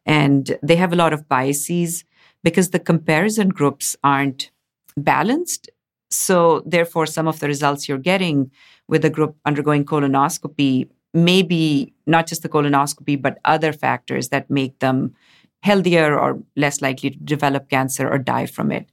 and 0.05 0.57
they 0.61 0.75
have 0.75 0.93
a 0.93 0.95
lot 0.95 1.13
of 1.13 1.27
biases 1.27 2.03
because 2.43 2.69
the 2.69 2.79
comparison 2.79 3.49
groups 3.49 3.95
aren't 4.03 4.51
balanced. 4.95 5.69
So, 6.11 6.61
therefore, 6.65 7.07
some 7.07 7.27
of 7.27 7.39
the 7.39 7.47
results 7.47 7.89
you're 7.89 7.97
getting 7.97 8.51
with 8.87 9.03
a 9.03 9.09
group 9.09 9.35
undergoing 9.45 9.83
colonoscopy 9.83 10.89
may 11.13 11.41
be 11.41 11.93
not 12.05 12.27
just 12.27 12.43
the 12.43 12.49
colonoscopy, 12.49 13.19
but 13.19 13.39
other 13.45 13.73
factors 13.73 14.29
that 14.29 14.49
make 14.49 14.77
them 14.79 15.15
healthier 15.63 16.17
or 16.17 16.39
less 16.55 16.81
likely 16.81 17.09
to 17.09 17.17
develop 17.17 17.69
cancer 17.69 18.07
or 18.07 18.19
die 18.19 18.45
from 18.45 18.71
it. 18.71 18.87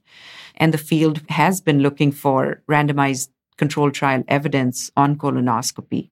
And 0.55 0.73
the 0.73 0.79
field 0.79 1.21
has 1.29 1.61
been 1.61 1.79
looking 1.79 2.11
for 2.11 2.63
randomized 2.67 3.29
controlled 3.57 3.93
trial 3.93 4.23
evidence 4.27 4.89
on 4.97 5.15
colonoscopy. 5.15 6.09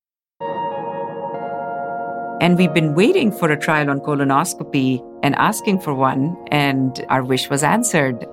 And 2.41 2.57
we've 2.57 2.73
been 2.73 2.95
waiting 2.95 3.31
for 3.31 3.51
a 3.51 3.55
trial 3.55 3.91
on 3.91 3.99
colonoscopy 3.99 4.99
and 5.21 5.35
asking 5.35 5.79
for 5.79 5.93
one, 5.93 6.35
and 6.49 7.05
our 7.07 7.23
wish 7.23 7.51
was 7.51 7.61
answered. 7.61 8.25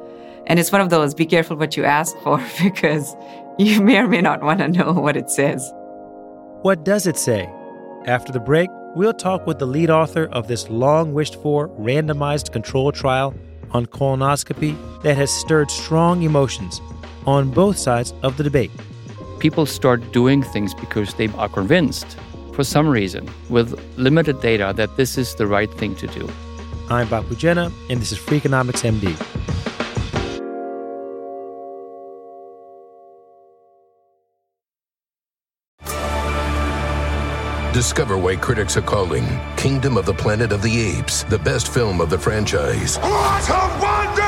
And 0.46 0.58
it's 0.58 0.72
one 0.72 0.80
of 0.80 0.88
those 0.88 1.12
be 1.12 1.26
careful 1.26 1.58
what 1.58 1.76
you 1.76 1.84
ask 1.84 2.16
for 2.20 2.42
because 2.62 3.14
you 3.58 3.82
may 3.82 3.98
or 3.98 4.08
may 4.08 4.22
not 4.22 4.42
want 4.42 4.60
to 4.60 4.68
know 4.68 4.92
what 4.92 5.14
it 5.14 5.28
says. 5.28 5.70
What 6.62 6.86
does 6.86 7.06
it 7.06 7.18
say? 7.18 7.50
After 8.06 8.32
the 8.32 8.40
break, 8.40 8.70
we'll 8.94 9.12
talk 9.12 9.46
with 9.46 9.58
the 9.58 9.66
lead 9.66 9.90
author 9.90 10.24
of 10.32 10.48
this 10.48 10.70
long 10.70 11.12
wished 11.12 11.34
for 11.42 11.68
randomized 11.68 12.50
control 12.50 12.90
trial 12.90 13.34
on 13.72 13.84
colonoscopy 13.84 14.74
that 15.02 15.18
has 15.18 15.30
stirred 15.30 15.70
strong 15.70 16.22
emotions 16.22 16.80
on 17.26 17.50
both 17.50 17.76
sides 17.76 18.14
of 18.22 18.38
the 18.38 18.42
debate. 18.42 18.70
People 19.38 19.66
start 19.66 20.12
doing 20.12 20.42
things 20.42 20.72
because 20.72 21.12
they 21.12 21.28
are 21.36 21.50
convinced, 21.50 22.16
for 22.58 22.64
some 22.64 22.88
reason, 22.88 23.24
with 23.48 23.80
limited 23.96 24.40
data, 24.40 24.72
that 24.74 24.96
this 24.96 25.16
is 25.16 25.36
the 25.36 25.46
right 25.46 25.72
thing 25.74 25.94
to 25.94 26.08
do. 26.08 26.28
I'm 26.90 27.06
Bapu 27.06 27.38
Jena, 27.38 27.70
and 27.88 28.00
this 28.00 28.10
is 28.10 28.18
Freakonomics 28.18 28.82
MD. 28.82 29.14
Discover 37.72 38.18
why 38.18 38.34
critics 38.34 38.76
are 38.76 38.82
calling 38.82 39.24
Kingdom 39.56 39.96
of 39.96 40.04
the 40.04 40.14
Planet 40.14 40.50
of 40.50 40.60
the 40.62 40.80
Apes 40.80 41.22
the 41.22 41.38
best 41.38 41.72
film 41.72 42.00
of 42.00 42.10
the 42.10 42.18
franchise. 42.18 42.96
What 42.98 43.48
a 43.48 43.78
wonderful 43.80 44.16
day! 44.16 44.27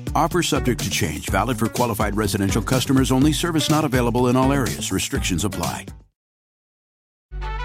Offer 0.13 0.43
subject 0.43 0.83
to 0.83 0.89
change, 0.89 1.29
valid 1.29 1.57
for 1.57 1.67
qualified 1.67 2.17
residential 2.17 2.61
customers 2.61 3.11
only, 3.11 3.31
service 3.31 3.69
not 3.69 3.85
available 3.85 4.27
in 4.27 4.35
all 4.35 4.51
areas. 4.51 4.91
Restrictions 4.91 5.45
apply. 5.45 5.85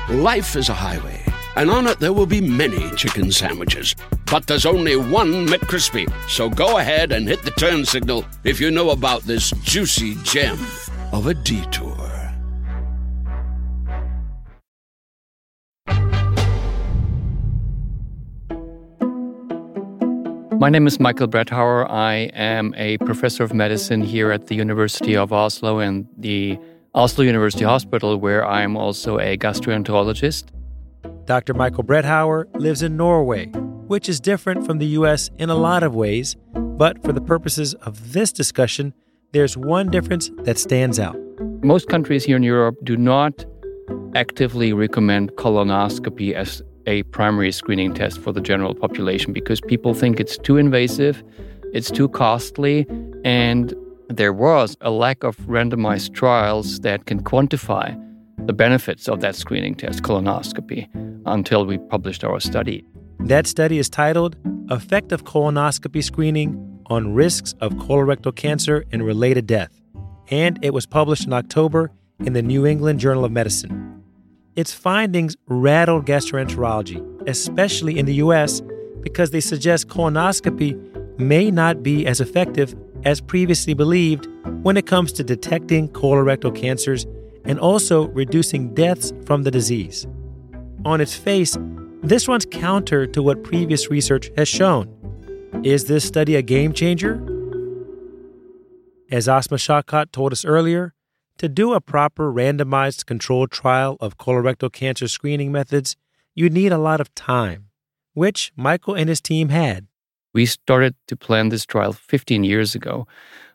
Life 0.08 0.54
is 0.54 0.68
a 0.68 0.74
highway, 0.74 1.20
and 1.56 1.68
on 1.68 1.88
it 1.88 1.98
there 1.98 2.12
will 2.12 2.26
be 2.26 2.40
many 2.40 2.90
chicken 2.94 3.32
sandwiches. 3.32 3.96
But 4.30 4.46
there's 4.46 4.66
only 4.66 4.94
one 4.94 5.46
McCrispy. 5.48 6.08
So 6.28 6.48
go 6.48 6.78
ahead 6.78 7.10
and 7.10 7.26
hit 7.26 7.42
the 7.42 7.50
turn 7.52 7.84
signal 7.84 8.24
if 8.44 8.60
you 8.60 8.70
know 8.70 8.90
about 8.90 9.22
this 9.22 9.50
juicy 9.62 10.14
gem 10.22 10.58
of 11.12 11.26
a 11.26 11.34
detour. 11.34 11.85
My 20.66 20.70
name 20.70 20.88
is 20.88 20.98
Michael 20.98 21.28
Bretthauer. 21.28 21.88
I 21.88 22.28
am 22.34 22.74
a 22.76 22.98
professor 22.98 23.44
of 23.44 23.54
medicine 23.54 24.00
here 24.00 24.32
at 24.32 24.48
the 24.48 24.56
University 24.56 25.16
of 25.16 25.32
Oslo 25.32 25.78
and 25.78 26.08
the 26.18 26.58
Oslo 26.92 27.22
University 27.24 27.62
Hospital, 27.64 28.16
where 28.16 28.44
I'm 28.44 28.76
also 28.76 29.20
a 29.20 29.38
gastroenterologist. 29.38 30.46
Dr. 31.24 31.54
Michael 31.54 31.84
Bretthauer 31.84 32.46
lives 32.58 32.82
in 32.82 32.96
Norway, 32.96 33.46
which 33.86 34.08
is 34.08 34.18
different 34.18 34.66
from 34.66 34.78
the 34.78 34.86
U.S. 34.98 35.30
in 35.38 35.50
a 35.50 35.54
lot 35.54 35.84
of 35.84 35.94
ways, 35.94 36.34
but 36.56 37.00
for 37.04 37.12
the 37.12 37.20
purposes 37.20 37.74
of 37.74 38.12
this 38.12 38.32
discussion, 38.32 38.92
there's 39.30 39.56
one 39.56 39.88
difference 39.88 40.32
that 40.38 40.58
stands 40.58 40.98
out. 40.98 41.16
Most 41.62 41.86
countries 41.88 42.24
here 42.24 42.38
in 42.38 42.42
Europe 42.42 42.74
do 42.82 42.96
not 42.96 43.44
actively 44.16 44.72
recommend 44.72 45.30
colonoscopy 45.34 46.32
as 46.32 46.60
a 46.86 47.02
primary 47.04 47.52
screening 47.52 47.94
test 47.94 48.18
for 48.18 48.32
the 48.32 48.40
general 48.40 48.74
population 48.74 49.32
because 49.32 49.60
people 49.60 49.94
think 49.94 50.20
it's 50.20 50.38
too 50.38 50.56
invasive, 50.56 51.22
it's 51.72 51.90
too 51.90 52.08
costly, 52.08 52.86
and 53.24 53.74
there 54.08 54.32
was 54.32 54.76
a 54.80 54.90
lack 54.90 55.24
of 55.24 55.36
randomized 55.38 56.14
trials 56.14 56.80
that 56.80 57.06
can 57.06 57.22
quantify 57.22 58.00
the 58.46 58.52
benefits 58.52 59.08
of 59.08 59.20
that 59.20 59.34
screening 59.34 59.74
test, 59.74 60.02
colonoscopy, 60.02 60.88
until 61.26 61.66
we 61.66 61.78
published 61.78 62.22
our 62.22 62.38
study. 62.38 62.84
That 63.20 63.46
study 63.46 63.78
is 63.78 63.88
titled 63.88 64.36
Effect 64.70 65.10
of 65.10 65.24
Colonoscopy 65.24 66.04
Screening 66.04 66.80
on 66.86 67.14
Risks 67.14 67.54
of 67.60 67.72
Colorectal 67.74 68.34
Cancer 68.34 68.84
and 68.92 69.04
Related 69.04 69.46
Death, 69.46 69.80
and 70.30 70.58
it 70.62 70.72
was 70.72 70.86
published 70.86 71.26
in 71.26 71.32
October 71.32 71.90
in 72.20 72.32
the 72.32 72.42
New 72.42 72.64
England 72.64 73.00
Journal 73.00 73.24
of 73.24 73.32
Medicine. 73.32 73.95
Its 74.56 74.72
findings 74.72 75.36
rattled 75.48 76.06
gastroenterology, 76.06 77.28
especially 77.28 77.98
in 77.98 78.06
the 78.06 78.14
US, 78.14 78.62
because 79.02 79.30
they 79.30 79.40
suggest 79.40 79.88
colonoscopy 79.88 81.18
may 81.18 81.50
not 81.50 81.82
be 81.82 82.06
as 82.06 82.20
effective 82.22 82.74
as 83.04 83.20
previously 83.20 83.74
believed 83.74 84.26
when 84.62 84.78
it 84.78 84.86
comes 84.86 85.12
to 85.12 85.22
detecting 85.22 85.88
colorectal 85.90 86.54
cancers 86.54 87.06
and 87.44 87.60
also 87.60 88.08
reducing 88.08 88.74
deaths 88.74 89.12
from 89.26 89.42
the 89.42 89.50
disease. 89.50 90.06
On 90.86 91.00
its 91.02 91.14
face, 91.14 91.56
this 92.02 92.26
runs 92.26 92.46
counter 92.46 93.06
to 93.06 93.22
what 93.22 93.44
previous 93.44 93.90
research 93.90 94.30
has 94.36 94.48
shown. 94.48 94.88
Is 95.64 95.84
this 95.84 96.04
study 96.04 96.34
a 96.34 96.42
game 96.42 96.72
changer? 96.72 97.22
As 99.10 99.28
Asma 99.28 99.58
Shaukat 99.58 100.12
told 100.12 100.32
us 100.32 100.44
earlier, 100.44 100.94
to 101.38 101.48
do 101.48 101.72
a 101.72 101.80
proper 101.80 102.32
randomized 102.32 103.06
controlled 103.06 103.50
trial 103.50 103.96
of 104.00 104.18
colorectal 104.18 104.72
cancer 104.72 105.08
screening 105.08 105.52
methods, 105.52 105.96
you'd 106.34 106.52
need 106.52 106.72
a 106.72 106.78
lot 106.78 107.00
of 107.00 107.14
time, 107.14 107.68
which 108.14 108.52
Michael 108.56 108.94
and 108.94 109.08
his 109.08 109.20
team 109.20 109.50
had. 109.50 109.86
We 110.34 110.46
started 110.46 110.94
to 111.08 111.16
plan 111.16 111.48
this 111.48 111.64
trial 111.64 111.92
15 111.92 112.44
years 112.44 112.74
ago. 112.74 113.06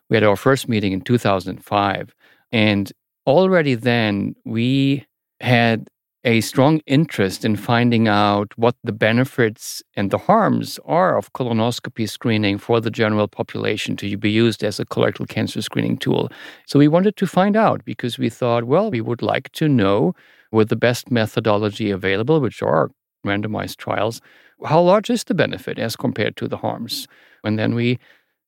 We 0.08 0.16
had 0.16 0.24
our 0.24 0.36
first 0.36 0.68
meeting 0.68 0.92
in 0.92 1.00
2005. 1.00 2.14
And 2.50 2.92
already 3.26 3.74
then, 3.74 4.34
we 4.44 5.06
had 5.40 5.88
a 6.24 6.40
strong 6.40 6.80
interest 6.86 7.44
in 7.44 7.56
finding 7.56 8.06
out 8.06 8.52
what 8.56 8.76
the 8.84 8.92
benefits 8.92 9.82
and 9.96 10.10
the 10.10 10.18
harms 10.18 10.78
are 10.84 11.18
of 11.18 11.32
colonoscopy 11.32 12.08
screening 12.08 12.58
for 12.58 12.80
the 12.80 12.90
general 12.90 13.26
population 13.26 13.96
to 13.96 14.16
be 14.16 14.30
used 14.30 14.62
as 14.62 14.78
a 14.78 14.84
colorectal 14.84 15.28
cancer 15.28 15.60
screening 15.60 15.96
tool. 15.96 16.30
So 16.66 16.78
we 16.78 16.86
wanted 16.86 17.16
to 17.16 17.26
find 17.26 17.56
out 17.56 17.84
because 17.84 18.18
we 18.18 18.28
thought, 18.28 18.64
well, 18.64 18.90
we 18.90 19.00
would 19.00 19.20
like 19.22 19.50
to 19.52 19.68
know 19.68 20.14
with 20.52 20.68
the 20.68 20.76
best 20.76 21.10
methodology 21.10 21.90
available, 21.90 22.40
which 22.40 22.62
are 22.62 22.90
randomized 23.26 23.76
trials, 23.78 24.20
how 24.64 24.80
large 24.80 25.10
is 25.10 25.24
the 25.24 25.34
benefit 25.34 25.78
as 25.78 25.96
compared 25.96 26.36
to 26.36 26.46
the 26.46 26.56
harms? 26.58 27.08
And 27.42 27.58
then 27.58 27.74
we 27.74 27.98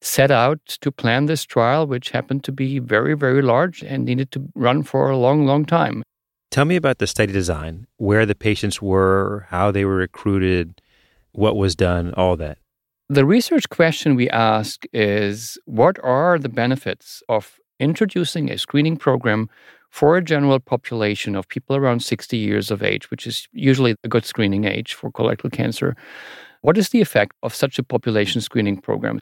set 0.00 0.30
out 0.30 0.60
to 0.66 0.92
plan 0.92 1.26
this 1.26 1.44
trial, 1.44 1.86
which 1.86 2.10
happened 2.10 2.44
to 2.44 2.52
be 2.52 2.78
very, 2.78 3.14
very 3.14 3.42
large 3.42 3.82
and 3.82 4.04
needed 4.04 4.30
to 4.32 4.46
run 4.54 4.82
for 4.84 5.10
a 5.10 5.16
long, 5.16 5.46
long 5.46 5.64
time. 5.64 6.04
Tell 6.54 6.64
me 6.64 6.76
about 6.76 6.98
the 6.98 7.08
study 7.08 7.32
design, 7.32 7.88
where 7.96 8.24
the 8.24 8.36
patients 8.36 8.80
were, 8.80 9.44
how 9.48 9.72
they 9.72 9.84
were 9.84 9.96
recruited, 9.96 10.80
what 11.32 11.56
was 11.56 11.74
done, 11.74 12.14
all 12.14 12.36
that. 12.36 12.58
The 13.08 13.24
research 13.24 13.68
question 13.70 14.14
we 14.14 14.30
ask 14.30 14.84
is 14.92 15.58
what 15.64 15.98
are 16.04 16.38
the 16.38 16.48
benefits 16.48 17.24
of 17.28 17.58
introducing 17.80 18.52
a 18.52 18.56
screening 18.56 18.96
program 18.96 19.50
for 19.90 20.16
a 20.16 20.22
general 20.22 20.60
population 20.60 21.34
of 21.34 21.48
people 21.48 21.74
around 21.74 22.04
60 22.04 22.36
years 22.36 22.70
of 22.70 22.84
age, 22.84 23.10
which 23.10 23.26
is 23.26 23.48
usually 23.50 23.96
a 24.04 24.08
good 24.08 24.24
screening 24.24 24.64
age 24.64 24.94
for 24.94 25.10
colorectal 25.10 25.50
cancer? 25.50 25.96
What 26.60 26.78
is 26.78 26.90
the 26.90 27.00
effect 27.00 27.32
of 27.42 27.52
such 27.52 27.80
a 27.80 27.82
population 27.82 28.40
screening 28.40 28.80
program? 28.80 29.20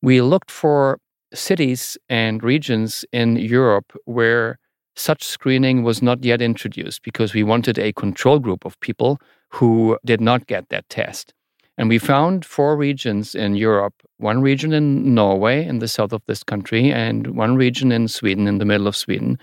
We 0.00 0.20
looked 0.20 0.52
for 0.52 1.00
cities 1.34 1.98
and 2.08 2.40
regions 2.44 3.04
in 3.12 3.34
Europe 3.34 3.98
where 4.04 4.60
such 4.98 5.22
screening 5.22 5.82
was 5.82 6.02
not 6.02 6.24
yet 6.24 6.42
introduced 6.42 7.02
because 7.02 7.34
we 7.34 7.42
wanted 7.42 7.78
a 7.78 7.92
control 7.92 8.38
group 8.38 8.64
of 8.64 8.78
people 8.80 9.20
who 9.50 9.98
did 10.04 10.20
not 10.20 10.46
get 10.46 10.68
that 10.68 10.88
test. 10.88 11.32
And 11.76 11.88
we 11.88 11.98
found 11.98 12.44
four 12.44 12.76
regions 12.76 13.34
in 13.34 13.54
Europe 13.54 13.94
one 14.16 14.42
region 14.42 14.72
in 14.72 15.14
Norway, 15.14 15.64
in 15.64 15.78
the 15.78 15.86
south 15.86 16.12
of 16.12 16.22
this 16.26 16.42
country, 16.42 16.92
and 16.92 17.36
one 17.36 17.54
region 17.54 17.92
in 17.92 18.08
Sweden, 18.08 18.48
in 18.48 18.58
the 18.58 18.64
middle 18.64 18.88
of 18.88 18.96
Sweden, 18.96 19.38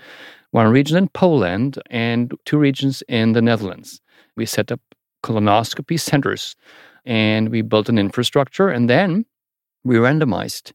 one 0.50 0.68
region 0.68 0.98
in 0.98 1.08
Poland, 1.08 1.78
and 1.88 2.34
two 2.44 2.58
regions 2.58 3.02
in 3.08 3.32
the 3.32 3.40
Netherlands. 3.40 4.02
We 4.36 4.44
set 4.44 4.70
up 4.70 4.80
colonoscopy 5.22 5.98
centers 5.98 6.54
and 7.04 7.48
we 7.48 7.62
built 7.62 7.88
an 7.88 7.98
infrastructure. 7.98 8.68
And 8.68 8.90
then 8.90 9.24
we 9.84 9.96
randomized 9.96 10.72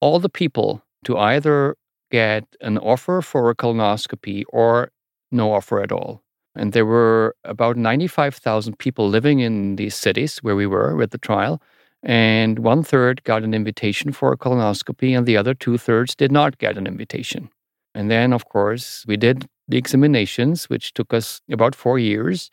all 0.00 0.18
the 0.18 0.28
people 0.28 0.82
to 1.04 1.16
either 1.18 1.76
get 2.12 2.44
an 2.60 2.78
offer 2.78 3.22
for 3.22 3.50
a 3.50 3.56
colonoscopy 3.56 4.44
or 4.50 4.90
no 5.32 5.52
offer 5.52 5.82
at 5.82 5.90
all. 5.90 6.22
And 6.54 6.72
there 6.72 6.84
were 6.84 7.34
about 7.44 7.76
95,000 7.76 8.78
people 8.78 9.08
living 9.08 9.40
in 9.40 9.76
these 9.76 9.94
cities 9.94 10.38
where 10.42 10.54
we 10.54 10.66
were 10.66 10.94
with 10.94 11.10
the 11.10 11.18
trial. 11.18 11.60
And 12.02 12.58
one 12.58 12.82
third 12.82 13.24
got 13.24 13.42
an 13.42 13.54
invitation 13.54 14.12
for 14.12 14.32
a 14.32 14.36
colonoscopy, 14.36 15.16
and 15.16 15.26
the 15.26 15.36
other 15.36 15.54
two 15.54 15.78
thirds 15.78 16.14
did 16.14 16.30
not 16.30 16.58
get 16.58 16.76
an 16.76 16.86
invitation. 16.86 17.48
And 17.94 18.10
then, 18.10 18.32
of 18.32 18.48
course, 18.48 19.04
we 19.06 19.16
did 19.16 19.46
the 19.68 19.78
examinations, 19.78 20.68
which 20.68 20.92
took 20.92 21.14
us 21.14 21.40
about 21.50 21.74
four 21.74 21.98
years. 21.98 22.50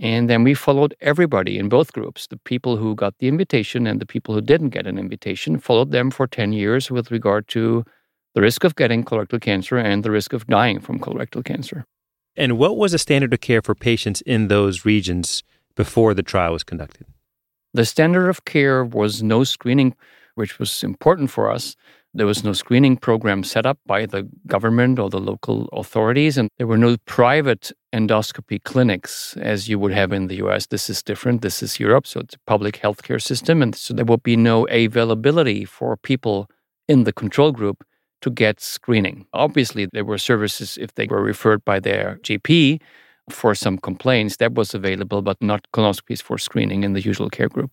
And 0.00 0.30
then 0.30 0.42
we 0.44 0.54
followed 0.54 0.94
everybody 1.00 1.58
in 1.58 1.68
both 1.68 1.92
groups 1.92 2.26
the 2.26 2.38
people 2.38 2.76
who 2.76 2.94
got 2.94 3.14
the 3.18 3.28
invitation 3.28 3.86
and 3.86 4.00
the 4.00 4.06
people 4.06 4.34
who 4.34 4.40
didn't 4.40 4.70
get 4.70 4.86
an 4.86 4.98
invitation, 4.98 5.58
followed 5.58 5.90
them 5.90 6.10
for 6.10 6.26
10 6.26 6.52
years 6.52 6.90
with 6.90 7.10
regard 7.10 7.46
to 7.48 7.84
the 8.34 8.42
risk 8.42 8.64
of 8.64 8.76
getting 8.76 9.04
colorectal 9.04 9.40
cancer 9.40 9.78
and 9.78 10.02
the 10.02 10.10
risk 10.10 10.32
of 10.32 10.46
dying 10.46 10.80
from 10.80 10.98
colorectal 10.98 11.44
cancer. 11.44 11.84
And 12.36 12.58
what 12.58 12.76
was 12.76 12.92
the 12.92 12.98
standard 12.98 13.32
of 13.32 13.40
care 13.40 13.62
for 13.62 13.74
patients 13.74 14.20
in 14.22 14.48
those 14.48 14.84
regions 14.84 15.42
before 15.76 16.14
the 16.14 16.22
trial 16.22 16.52
was 16.52 16.64
conducted? 16.64 17.06
The 17.74 17.84
standard 17.84 18.28
of 18.28 18.44
care 18.44 18.84
was 18.84 19.22
no 19.22 19.44
screening, 19.44 19.94
which 20.34 20.58
was 20.58 20.82
important 20.82 21.30
for 21.30 21.50
us. 21.50 21.76
There 22.16 22.26
was 22.26 22.44
no 22.44 22.52
screening 22.52 22.96
program 22.96 23.42
set 23.42 23.66
up 23.66 23.78
by 23.86 24.06
the 24.06 24.28
government 24.46 25.00
or 25.00 25.10
the 25.10 25.20
local 25.20 25.68
authorities, 25.72 26.38
and 26.38 26.48
there 26.58 26.66
were 26.68 26.78
no 26.78 26.96
private 27.06 27.72
endoscopy 27.92 28.62
clinics 28.62 29.36
as 29.38 29.68
you 29.68 29.80
would 29.80 29.92
have 29.92 30.12
in 30.12 30.28
the 30.28 30.36
US. 30.36 30.66
This 30.66 30.88
is 30.88 31.02
different. 31.02 31.42
This 31.42 31.62
is 31.62 31.80
Europe, 31.80 32.06
so 32.06 32.20
it's 32.20 32.34
a 32.34 32.38
public 32.46 32.80
healthcare 32.80 33.20
system. 33.20 33.62
And 33.62 33.74
so 33.74 33.94
there 33.94 34.04
would 34.04 34.22
be 34.22 34.36
no 34.36 34.66
availability 34.68 35.64
for 35.64 35.96
people 35.96 36.48
in 36.86 37.02
the 37.02 37.12
control 37.12 37.50
group 37.50 37.84
to 38.20 38.30
get 38.30 38.60
screening. 38.60 39.26
Obviously, 39.32 39.86
there 39.92 40.04
were 40.04 40.18
services 40.18 40.78
if 40.80 40.94
they 40.94 41.06
were 41.06 41.22
referred 41.22 41.64
by 41.64 41.80
their 41.80 42.18
GP 42.22 42.80
for 43.30 43.54
some 43.54 43.78
complaints 43.78 44.36
that 44.36 44.54
was 44.54 44.74
available, 44.74 45.22
but 45.22 45.40
not 45.40 45.66
colonoscopies 45.72 46.22
for 46.22 46.38
screening 46.38 46.84
in 46.84 46.92
the 46.92 47.00
usual 47.00 47.30
care 47.30 47.48
group. 47.48 47.70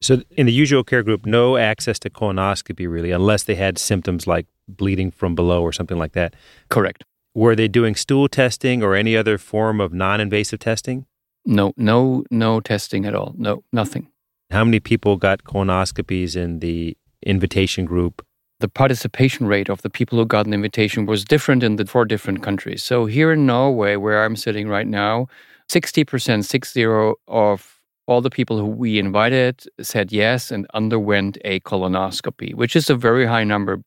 So, 0.00 0.22
in 0.30 0.46
the 0.46 0.52
usual 0.52 0.84
care 0.84 1.02
group, 1.02 1.24
no 1.24 1.56
access 1.56 1.98
to 2.00 2.10
colonoscopy 2.10 2.90
really, 2.90 3.10
unless 3.10 3.44
they 3.44 3.54
had 3.54 3.78
symptoms 3.78 4.26
like 4.26 4.46
bleeding 4.68 5.10
from 5.10 5.34
below 5.34 5.62
or 5.62 5.72
something 5.72 5.98
like 5.98 6.12
that. 6.12 6.34
Correct. 6.68 7.04
Were 7.34 7.56
they 7.56 7.68
doing 7.68 7.94
stool 7.94 8.28
testing 8.28 8.82
or 8.82 8.94
any 8.94 9.16
other 9.16 9.38
form 9.38 9.80
of 9.80 9.92
non 9.92 10.20
invasive 10.20 10.60
testing? 10.60 11.06
No, 11.46 11.72
no, 11.76 12.24
no 12.30 12.60
testing 12.60 13.04
at 13.04 13.14
all. 13.14 13.34
No, 13.36 13.64
nothing. 13.72 14.08
How 14.50 14.64
many 14.64 14.80
people 14.80 15.16
got 15.16 15.44
colonoscopies 15.44 16.36
in 16.36 16.60
the 16.60 16.96
invitation 17.24 17.84
group 17.84 18.24
the 18.64 18.68
participation 18.70 19.46
rate 19.46 19.68
of 19.68 19.82
the 19.82 19.90
people 19.90 20.16
who 20.16 20.24
got 20.24 20.46
an 20.46 20.54
invitation 20.54 21.04
was 21.04 21.22
different 21.22 21.62
in 21.62 21.76
the 21.76 21.84
four 21.84 22.06
different 22.06 22.42
countries. 22.42 22.82
So 22.82 23.04
here 23.04 23.30
in 23.30 23.44
Norway, 23.44 23.96
where 23.96 24.24
I'm 24.24 24.36
sitting 24.36 24.68
right 24.68 24.86
now, 24.86 25.26
60%, 25.70 26.46
six 26.46 26.72
zero 26.72 27.16
of 27.28 27.82
all 28.06 28.22
the 28.22 28.30
people 28.30 28.56
who 28.56 28.64
we 28.64 28.98
invited 28.98 29.64
said 29.82 30.12
yes 30.12 30.50
and 30.50 30.66
underwent 30.72 31.36
a 31.44 31.60
colonoscopy, 31.60 32.54
which 32.54 32.74
is 32.74 32.88
a 32.88 32.94
very 32.94 33.26
high 33.26 33.44
number. 33.44 33.82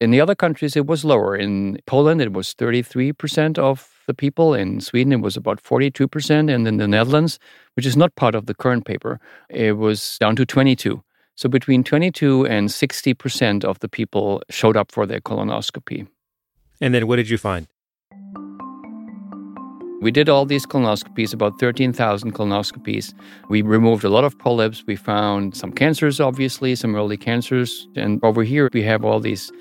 In 0.00 0.10
the 0.10 0.20
other 0.20 0.34
countries, 0.34 0.74
it 0.74 0.88
was 0.88 1.04
lower. 1.04 1.36
In 1.36 1.78
Poland, 1.86 2.20
it 2.20 2.32
was 2.32 2.54
33% 2.54 3.56
of 3.56 3.88
the 4.08 4.14
people. 4.14 4.52
In 4.52 4.80
Sweden, 4.80 5.12
it 5.12 5.20
was 5.20 5.36
about 5.36 5.62
42%. 5.62 6.52
And 6.52 6.66
in 6.66 6.78
the 6.78 6.88
Netherlands, 6.88 7.38
which 7.76 7.86
is 7.86 7.96
not 7.96 8.16
part 8.16 8.34
of 8.34 8.46
the 8.46 8.54
current 8.54 8.84
paper, 8.84 9.20
it 9.48 9.76
was 9.76 10.18
down 10.18 10.34
to 10.34 10.44
22. 10.44 11.04
So 11.38 11.48
between 11.48 11.84
22 11.84 12.48
and 12.48 12.68
60% 12.68 13.64
of 13.64 13.78
the 13.78 13.88
people 13.88 14.42
showed 14.50 14.76
up 14.76 14.90
for 14.90 15.06
their 15.06 15.20
colonoscopy. 15.20 16.08
And 16.80 16.92
then 16.92 17.06
what 17.06 17.14
did 17.14 17.30
you 17.30 17.38
find? 17.38 17.68
We 20.02 20.10
did 20.10 20.28
all 20.28 20.46
these 20.46 20.66
colonoscopies, 20.66 21.32
about 21.32 21.60
13,000 21.60 22.34
colonoscopies. 22.34 23.14
We 23.48 23.62
removed 23.62 24.02
a 24.02 24.08
lot 24.08 24.24
of 24.24 24.36
polyps. 24.40 24.82
We 24.84 24.96
found 24.96 25.56
some 25.56 25.70
cancers, 25.70 26.18
obviously, 26.18 26.74
some 26.74 26.96
early 26.96 27.16
cancers. 27.16 27.86
And 27.94 28.18
over 28.24 28.42
here, 28.42 28.68
we 28.72 28.82
have 28.82 29.04
all 29.04 29.20
these 29.20 29.52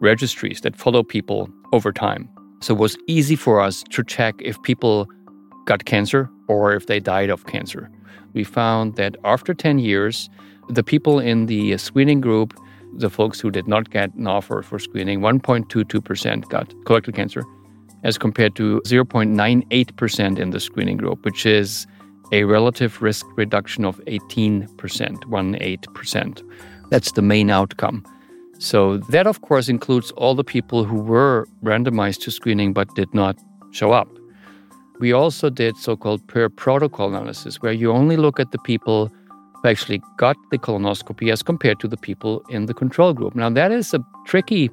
registries 0.00 0.62
that 0.62 0.74
follow 0.74 1.04
people 1.04 1.48
over 1.72 1.92
time. 1.92 2.28
So 2.60 2.74
it 2.74 2.80
was 2.80 2.96
easy 3.06 3.36
for 3.36 3.60
us 3.60 3.84
to 3.90 4.02
check 4.02 4.34
if 4.40 4.60
people 4.62 5.06
got 5.64 5.84
cancer 5.84 6.28
or 6.48 6.74
if 6.74 6.86
they 6.86 6.98
died 6.98 7.30
of 7.30 7.46
cancer. 7.46 7.88
we 8.32 8.42
found 8.42 8.96
that 8.96 9.16
after 9.24 9.54
10 9.54 9.78
years, 9.78 10.28
the 10.70 10.82
people 10.82 11.18
in 11.18 11.46
the 11.46 11.76
screening 11.78 12.20
group, 12.20 12.58
the 12.96 13.10
folks 13.10 13.40
who 13.40 13.50
did 13.50 13.66
not 13.66 13.90
get 13.90 14.14
an 14.14 14.26
offer 14.26 14.62
for 14.62 14.78
screening, 14.78 15.20
1.22% 15.20 16.48
got 16.48 16.68
colorectal 16.84 17.14
cancer, 17.14 17.44
as 18.04 18.18
compared 18.18 18.56
to 18.56 18.80
0.98% 18.86 20.38
in 20.38 20.50
the 20.50 20.60
screening 20.60 20.96
group, 20.96 21.24
which 21.24 21.44
is 21.44 21.86
a 22.32 22.44
relative 22.44 23.02
risk 23.02 23.26
reduction 23.36 23.84
of 23.84 23.98
18%, 24.06 24.68
18%. 24.68 26.42
That's 26.90 27.12
the 27.12 27.22
main 27.22 27.50
outcome. 27.50 28.04
So, 28.58 28.98
that 29.08 29.26
of 29.26 29.40
course 29.40 29.68
includes 29.68 30.10
all 30.12 30.34
the 30.34 30.44
people 30.44 30.84
who 30.84 31.00
were 31.00 31.48
randomized 31.64 32.20
to 32.22 32.30
screening 32.30 32.72
but 32.74 32.94
did 32.94 33.12
not 33.14 33.38
show 33.70 33.92
up. 33.92 34.08
We 34.98 35.12
also 35.12 35.48
did 35.48 35.78
so 35.78 35.96
called 35.96 36.26
per 36.28 36.50
protocol 36.50 37.08
analysis, 37.08 37.62
where 37.62 37.72
you 37.72 37.90
only 37.90 38.18
look 38.18 38.38
at 38.38 38.52
the 38.52 38.58
people 38.58 39.10
who 39.62 39.68
actually 39.68 40.02
got 40.16 40.36
the 40.50 40.58
colonoscopy 40.58 41.32
as 41.32 41.42
compared 41.42 41.80
to 41.80 41.88
the 41.88 41.96
people 41.96 42.42
in 42.48 42.66
the 42.66 42.74
control 42.74 43.12
group. 43.12 43.34
Now, 43.34 43.50
that 43.50 43.72
is 43.72 43.92
a 43.94 44.04
tricky 44.26 44.70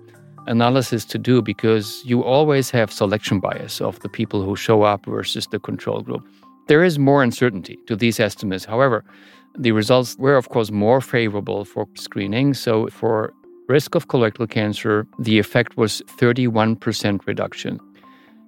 analysis 0.47 1.05
to 1.05 1.17
do 1.17 1.41
because 1.41 2.01
you 2.05 2.23
always 2.23 2.69
have 2.71 2.91
selection 2.91 3.39
bias 3.39 3.81
of 3.81 3.99
the 3.99 4.09
people 4.09 4.43
who 4.43 4.55
show 4.55 4.83
up 4.83 5.05
versus 5.05 5.47
the 5.47 5.59
control 5.59 6.01
group. 6.01 6.25
There 6.67 6.83
is 6.83 6.97
more 6.97 7.23
uncertainty 7.23 7.77
to 7.87 7.95
these 7.95 8.19
estimates. 8.19 8.65
However, 8.65 9.03
the 9.57 9.71
results 9.71 10.15
were, 10.17 10.35
of 10.35 10.49
course, 10.49 10.71
more 10.71 11.01
favorable 11.01 11.65
for 11.65 11.87
screening. 11.95 12.53
So, 12.53 12.87
for 12.87 13.33
risk 13.67 13.95
of 13.95 14.07
colorectal 14.07 14.49
cancer, 14.49 15.07
the 15.19 15.39
effect 15.39 15.77
was 15.77 16.01
31% 16.17 17.25
reduction. 17.25 17.79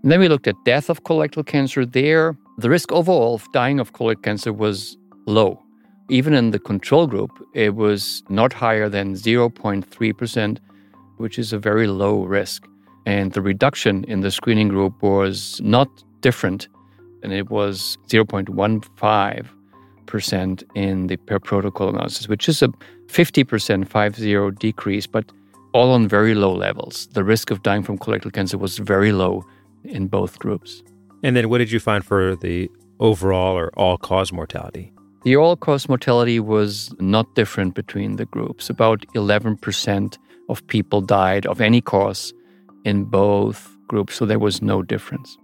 And 0.04 0.12
then 0.12 0.20
we 0.20 0.30
looked 0.30 0.48
at 0.48 0.56
death 0.66 0.90
of 0.90 1.04
colorectal 1.04 1.46
cancer. 1.46 1.86
There, 1.86 2.38
the 2.58 2.70
risk 2.70 2.92
overall 2.92 3.36
of 3.36 3.52
dying 3.52 3.80
of 3.80 3.94
colorectal 3.94 4.24
cancer 4.24 4.54
was 4.54 4.98
low. 5.26 5.62
Even 6.10 6.34
in 6.34 6.50
the 6.50 6.58
control 6.58 7.06
group, 7.06 7.30
it 7.54 7.76
was 7.76 8.24
not 8.30 8.52
higher 8.52 8.90
than 8.90 9.14
0.3%, 9.14 10.58
which 11.18 11.38
is 11.38 11.54
a 11.54 11.60
very 11.60 11.86
low 11.86 12.24
risk. 12.24 12.66
And 13.06 13.34
the 13.34 13.44
reduction 13.44 14.06
in 14.06 14.22
the 14.22 14.32
screening 14.32 14.70
group 14.70 15.04
was 15.04 15.62
not 15.64 15.88
different, 16.22 16.68
and 17.22 17.32
it 17.32 17.52
was 17.52 18.00
0.15% 18.08 20.64
in 20.74 21.06
the 21.08 21.18
per 21.18 21.40
protocol 21.40 21.90
analysis, 21.90 22.28
which 22.28 22.50
is 22.50 22.64
a 22.64 22.70
50% 23.08 23.88
50 23.88 24.52
decrease, 24.58 25.06
but 25.06 25.32
all 25.74 25.92
on 25.92 26.08
very 26.08 26.34
low 26.34 26.54
levels. 26.54 27.06
The 27.14 27.24
risk 27.24 27.52
of 27.52 27.62
dying 27.62 27.84
from 27.84 28.00
colorectal 28.00 28.34
cancer 28.34 28.58
was 28.58 28.80
very 28.80 29.12
low 29.12 29.46
in 29.84 30.08
both 30.08 30.40
groups. 30.40 30.82
And 31.22 31.36
then 31.36 31.50
what 31.50 31.60
did 31.60 31.72
you 31.72 31.80
find 31.80 32.04
for 32.04 32.36
the 32.36 32.68
overall 33.00 33.56
or 33.56 33.70
all 33.78 34.00
cause 34.00 34.34
mortality? 34.34 34.92
The 35.24 35.36
all 35.36 35.58
cause 35.58 35.90
mortality 35.90 36.40
was 36.40 36.94
not 37.00 37.36
different 37.36 37.76
between 37.76 38.16
the 38.16 38.26
groups. 38.26 38.70
About 38.70 39.06
11% 39.16 40.18
of 40.48 40.66
people 40.68 41.02
died 41.02 41.46
of 41.46 41.60
any 41.60 41.82
cause 41.82 42.34
in 42.86 43.04
both 43.04 43.76
groups, 43.90 44.16
so 44.16 44.26
there 44.26 44.40
was 44.40 44.62
no 44.62 44.82
difference. 44.82 45.38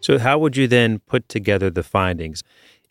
So, 0.00 0.18
how 0.18 0.38
would 0.38 0.58
you 0.58 0.68
then 0.68 0.98
put 1.06 1.26
together 1.30 1.70
the 1.70 1.82
findings? 1.82 2.42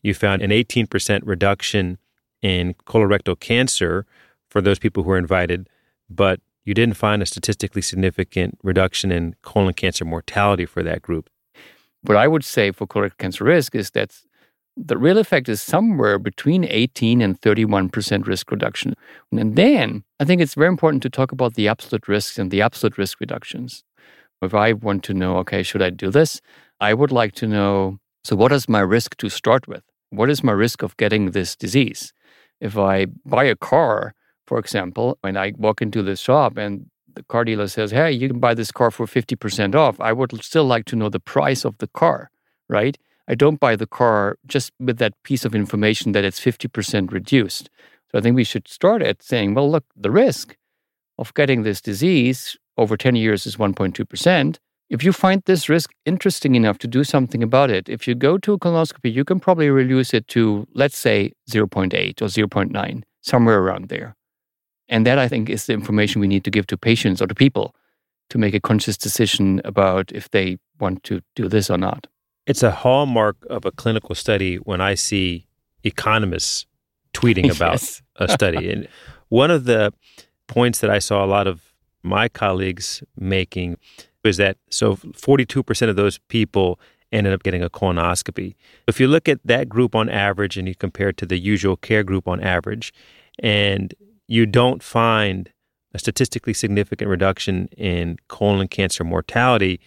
You 0.02 0.16
found 0.16 0.42
an 0.42 0.50
18% 0.50 1.22
reduction 1.24 2.00
in 2.42 2.74
colorectal 2.88 3.40
cancer 3.40 4.08
for 4.50 4.60
those 4.60 4.80
people 4.80 5.04
who 5.04 5.10
were 5.10 5.20
invited, 5.20 5.70
but 6.10 6.40
you 6.66 6.74
didn't 6.74 6.98
find 6.98 7.22
a 7.22 7.28
statistically 7.28 7.84
significant 7.84 8.58
reduction 8.64 9.12
in 9.12 9.36
colon 9.44 9.76
cancer 9.76 10.04
mortality 10.04 10.66
for 10.66 10.82
that 10.82 11.04
group. 11.04 11.30
What 12.02 12.18
I 12.18 12.28
would 12.28 12.44
say 12.44 12.72
for 12.72 12.88
colorectal 12.88 13.20
cancer 13.20 13.44
risk 13.44 13.76
is 13.76 13.92
that 13.92 14.20
the 14.76 14.98
real 14.98 15.18
effect 15.18 15.48
is 15.50 15.62
somewhere 15.62 16.18
between 16.18 16.66
18 16.66 17.22
and 17.22 17.40
31% 17.40 18.26
risk 18.26 18.50
reduction. 18.52 18.96
And 19.32 19.56
then 19.56 20.04
I 20.20 20.26
think 20.26 20.42
it's 20.42 20.56
very 20.56 20.70
important 20.70 21.04
to 21.04 21.10
talk 21.10 21.32
about 21.32 21.54
the 21.54 21.68
absolute 21.68 22.08
risks 22.08 22.40
and 22.40 22.50
the 22.50 22.62
absolute 22.62 22.98
risk 22.98 23.20
reductions. 23.20 23.84
If 24.42 24.54
I 24.54 24.74
want 24.74 25.04
to 25.06 25.14
know, 25.14 25.38
okay, 25.38 25.64
should 25.64 25.82
I 25.82 25.90
do 25.90 26.10
this? 26.10 26.42
I 26.82 26.94
would 26.94 27.12
like 27.12 27.34
to 27.36 27.48
know 27.48 28.00
so, 28.26 28.38
what 28.38 28.54
is 28.54 28.70
my 28.70 28.80
risk 28.80 29.18
to 29.18 29.28
start 29.28 29.68
with? 29.68 29.84
What 30.10 30.30
is 30.30 30.44
my 30.44 30.54
risk 30.54 30.82
of 30.82 30.96
getting 30.96 31.32
this 31.32 31.58
disease? 31.58 32.14
If 32.62 32.78
I 32.78 33.08
buy 33.26 33.44
a 33.44 33.56
car, 33.56 34.14
for 34.48 34.58
example, 34.58 35.18
when 35.22 35.36
I 35.36 35.52
walk 35.58 35.82
into 35.82 36.02
the 36.02 36.16
shop 36.16 36.58
and 36.58 36.90
the 37.16 37.24
car 37.24 37.44
dealer 37.44 37.68
says, 37.68 37.92
Hey, 37.92 38.12
you 38.14 38.30
can 38.30 38.40
buy 38.40 38.54
this 38.54 38.72
car 38.72 38.92
for 38.92 39.06
50% 39.06 39.76
off, 39.76 40.00
I 40.00 40.14
would 40.14 40.42
still 40.42 40.64
like 40.64 40.86
to 40.86 40.96
know 40.96 41.10
the 41.10 41.20
price 41.20 41.66
of 41.66 41.78
the 41.80 41.88
car, 41.88 42.32
right? 42.70 42.98
I 43.28 43.36
don't 43.36 43.60
buy 43.60 43.76
the 43.76 43.88
car 43.88 44.38
just 44.46 44.72
with 44.80 44.98
that 44.98 45.14
piece 45.24 45.46
of 45.46 45.56
information 45.56 46.12
that 46.12 46.26
it's 46.26 46.40
50% 46.40 47.12
reduced. 47.12 47.70
So 48.12 48.18
I 48.18 48.22
think 48.22 48.36
we 48.36 48.44
should 48.44 48.68
start 48.68 49.02
at 49.02 49.24
saying, 49.24 49.54
well, 49.54 49.70
look, 49.70 49.86
the 49.96 50.12
risk 50.12 50.58
of 51.18 51.34
getting 51.34 51.64
this 51.64 51.82
disease 51.82 52.58
over 52.78 52.98
10 52.98 53.16
years 53.16 53.46
is 53.46 53.56
1.2%. 53.56 54.58
If 54.90 55.04
you 55.04 55.14
find 55.14 55.42
this 55.46 55.70
risk 55.70 55.92
interesting 56.06 56.56
enough 56.56 56.78
to 56.80 56.88
do 56.88 57.04
something 57.04 57.42
about 57.42 57.72
it, 57.72 57.90
if 57.90 58.08
you 58.08 58.14
go 58.14 58.38
to 58.38 58.54
a 58.54 58.60
colonoscopy, 58.60 59.12
you 59.12 59.24
can 59.24 59.40
probably 59.40 59.70
reduce 59.70 60.14
it 60.14 60.28
to, 60.30 60.68
let's 60.74 60.98
say, 60.98 61.32
0.8 61.50 62.22
or 62.22 62.26
0.9, 62.26 63.04
somewhere 63.22 63.60
around 63.60 63.90
there. 63.90 64.16
And 64.90 65.08
that, 65.08 65.18
I 65.18 65.28
think, 65.28 65.50
is 65.50 65.66
the 65.66 65.74
information 65.74 66.22
we 66.22 66.28
need 66.28 66.44
to 66.44 66.52
give 66.52 66.68
to 66.68 66.78
patients 66.78 67.22
or 67.22 67.28
to 67.28 67.34
people 67.34 67.74
to 68.30 68.38
make 68.38 68.54
a 68.54 68.60
conscious 68.60 68.98
decision 68.98 69.62
about 69.64 70.12
if 70.12 70.30
they 70.30 70.58
want 70.80 71.04
to 71.04 71.22
do 71.36 71.48
this 71.48 71.70
or 71.70 71.78
not. 71.78 72.08
It's 72.46 72.64
a 72.64 72.72
hallmark 72.72 73.38
of 73.50 73.66
a 73.66 73.72
clinical 73.72 74.16
study 74.16 74.58
when 74.58 74.82
I 74.82 74.96
see 74.96 75.48
economists 75.84 76.66
tweeting 77.14 77.50
about 77.56 77.74
Yes. 77.82 78.02
a 78.18 78.28
study. 78.28 78.70
And 78.72 78.88
one 79.30 79.52
of 79.52 79.66
the 79.66 79.94
points 80.48 80.80
that 80.80 80.90
I 80.90 81.00
saw 81.00 81.24
a 81.24 81.28
lot 81.28 81.48
of 81.48 81.62
my 82.04 82.28
colleagues 82.28 83.02
making 83.18 83.78
is 84.24 84.38
that 84.38 84.58
so 84.70 84.96
42% 84.98 85.90
of 85.90 85.96
those 85.96 86.18
people 86.30 86.80
ended 87.12 87.32
up 87.34 87.44
getting 87.44 87.64
a 87.64 87.70
colonoscopy. 87.70 88.56
If 88.88 89.00
you 89.00 89.08
look 89.08 89.30
at 89.30 89.40
that 89.46 89.70
group 89.70 89.96
on 89.96 90.10
average 90.10 90.58
and 90.58 90.68
you 90.68 90.76
compare 90.76 91.10
it 91.10 91.18
to 91.18 91.26
the 91.26 91.38
usual 91.38 91.78
care 91.78 92.04
group 92.04 92.28
on 92.28 92.42
average, 92.42 92.94
and 93.40 93.94
you 94.28 94.46
don't 94.46 94.82
find 94.82 95.52
a 95.94 96.00
statistically 96.00 96.54
significant 96.54 97.10
reduction 97.10 97.68
in 97.78 98.18
colon 98.28 98.68
cancer 98.68 99.04
mortality, 99.04 99.80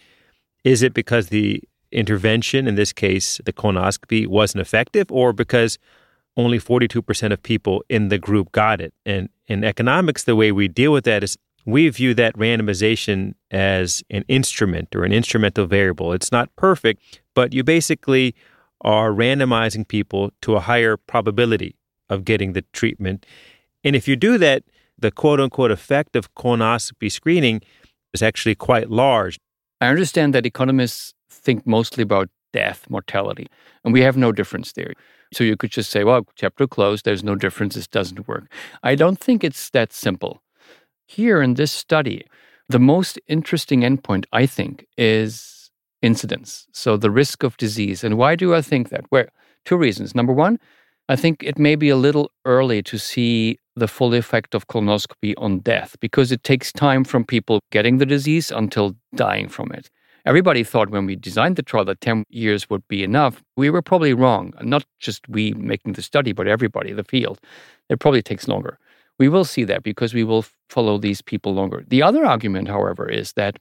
is 0.63 0.81
it 0.83 0.93
because 0.93 1.27
the 1.27 1.61
intervention, 1.91 2.67
in 2.67 2.75
this 2.75 2.93
case, 2.93 3.39
the 3.45 3.53
colonoscopy, 3.53 4.27
wasn't 4.27 4.61
effective, 4.61 5.11
or 5.11 5.33
because 5.33 5.77
only 6.35 6.59
42% 6.59 7.31
of 7.31 7.41
people 7.41 7.83
in 7.89 8.09
the 8.09 8.17
group 8.17 8.51
got 8.51 8.81
it? 8.81 8.93
And 9.05 9.29
in 9.47 9.63
economics, 9.63 10.23
the 10.23 10.35
way 10.35 10.51
we 10.51 10.67
deal 10.67 10.91
with 10.91 11.05
that 11.05 11.23
is 11.23 11.37
we 11.65 11.89
view 11.89 12.13
that 12.13 12.33
randomization 12.35 13.33
as 13.51 14.03
an 14.09 14.23
instrument 14.27 14.95
or 14.95 15.03
an 15.03 15.11
instrumental 15.11 15.65
variable. 15.65 16.13
It's 16.13 16.31
not 16.31 16.55
perfect, 16.55 17.21
but 17.33 17.53
you 17.53 17.63
basically 17.63 18.35
are 18.81 19.11
randomizing 19.11 19.87
people 19.87 20.31
to 20.41 20.55
a 20.55 20.61
higher 20.61 20.95
probability 20.95 21.75
of 22.09 22.23
getting 22.23 22.53
the 22.53 22.63
treatment. 22.71 23.25
And 23.83 23.95
if 23.95 24.07
you 24.07 24.15
do 24.15 24.37
that, 24.37 24.63
the 24.97 25.11
quote 25.11 25.39
unquote 25.39 25.71
effect 25.71 26.15
of 26.15 26.33
colonoscopy 26.35 27.11
screening 27.11 27.61
is 28.13 28.21
actually 28.21 28.55
quite 28.55 28.89
large. 28.89 29.37
I 29.81 29.87
understand 29.87 30.33
that 30.33 30.45
economists 30.45 31.13
think 31.29 31.65
mostly 31.65 32.01
about 32.01 32.29
death, 32.53 32.89
mortality, 32.89 33.47
and 33.83 33.93
we 33.93 34.01
have 34.01 34.17
no 34.17 34.31
difference 34.31 34.73
there. 34.73 34.93
So 35.33 35.43
you 35.43 35.57
could 35.57 35.71
just 35.71 35.89
say, 35.91 36.03
well, 36.03 36.25
chapter 36.35 36.67
closed, 36.67 37.05
there's 37.05 37.23
no 37.23 37.35
difference, 37.35 37.75
this 37.75 37.87
doesn't 37.87 38.27
work. 38.27 38.51
I 38.83 38.95
don't 38.95 39.19
think 39.19 39.43
it's 39.43 39.69
that 39.71 39.93
simple. 39.93 40.41
Here 41.05 41.41
in 41.41 41.55
this 41.55 41.71
study, 41.71 42.25
the 42.69 42.79
most 42.79 43.19
interesting 43.27 43.81
endpoint, 43.81 44.25
I 44.31 44.45
think, 44.45 44.85
is 44.97 45.71
incidence. 46.01 46.67
So 46.71 46.97
the 46.97 47.11
risk 47.11 47.43
of 47.43 47.57
disease. 47.57 48.03
And 48.03 48.17
why 48.17 48.35
do 48.35 48.53
I 48.53 48.61
think 48.61 48.89
that? 48.89 49.05
Well, 49.11 49.25
two 49.65 49.77
reasons. 49.77 50.15
Number 50.15 50.33
one, 50.33 50.59
I 51.09 51.15
think 51.15 51.43
it 51.43 51.57
may 51.57 51.75
be 51.75 51.89
a 51.89 51.95
little 51.95 52.31
early 52.45 52.81
to 52.83 52.97
see 52.97 53.59
the 53.77 53.87
full 53.87 54.13
effect 54.13 54.55
of 54.55 54.67
colonoscopy 54.67 55.33
on 55.37 55.59
death 55.59 55.95
because 55.99 56.31
it 56.31 56.43
takes 56.43 56.71
time 56.71 57.03
from 57.03 57.23
people 57.23 57.59
getting 57.71 57.97
the 57.97 58.05
disease 58.05 58.51
until 58.51 58.95
dying 59.15 59.47
from 59.47 59.71
it. 59.71 59.89
Everybody 60.25 60.63
thought 60.63 60.89
when 60.89 61.05
we 61.05 61.15
designed 61.15 61.55
the 61.55 61.63
trial 61.63 61.85
that 61.85 62.01
10 62.01 62.25
years 62.29 62.69
would 62.69 62.85
be 62.87 63.03
enough. 63.03 63.41
We 63.55 63.69
were 63.69 63.81
probably 63.81 64.13
wrong. 64.13 64.53
Not 64.61 64.83
just 64.99 65.27
we 65.29 65.53
making 65.53 65.93
the 65.93 66.01
study, 66.01 66.33
but 66.33 66.47
everybody, 66.47 66.89
in 66.89 66.97
the 66.97 67.03
field. 67.03 67.39
It 67.89 67.99
probably 67.99 68.21
takes 68.21 68.47
longer. 68.47 68.77
We 69.19 69.29
will 69.29 69.45
see 69.45 69.63
that 69.63 69.83
because 69.83 70.13
we 70.13 70.23
will 70.23 70.45
follow 70.69 70.97
these 70.97 71.21
people 71.21 71.53
longer. 71.53 71.85
The 71.87 72.03
other 72.03 72.25
argument, 72.25 72.67
however, 72.67 73.07
is 73.07 73.33
that 73.33 73.57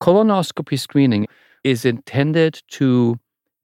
colonoscopy 0.00 0.78
screening 0.78 1.26
is 1.64 1.84
intended 1.84 2.62
to 2.68 3.18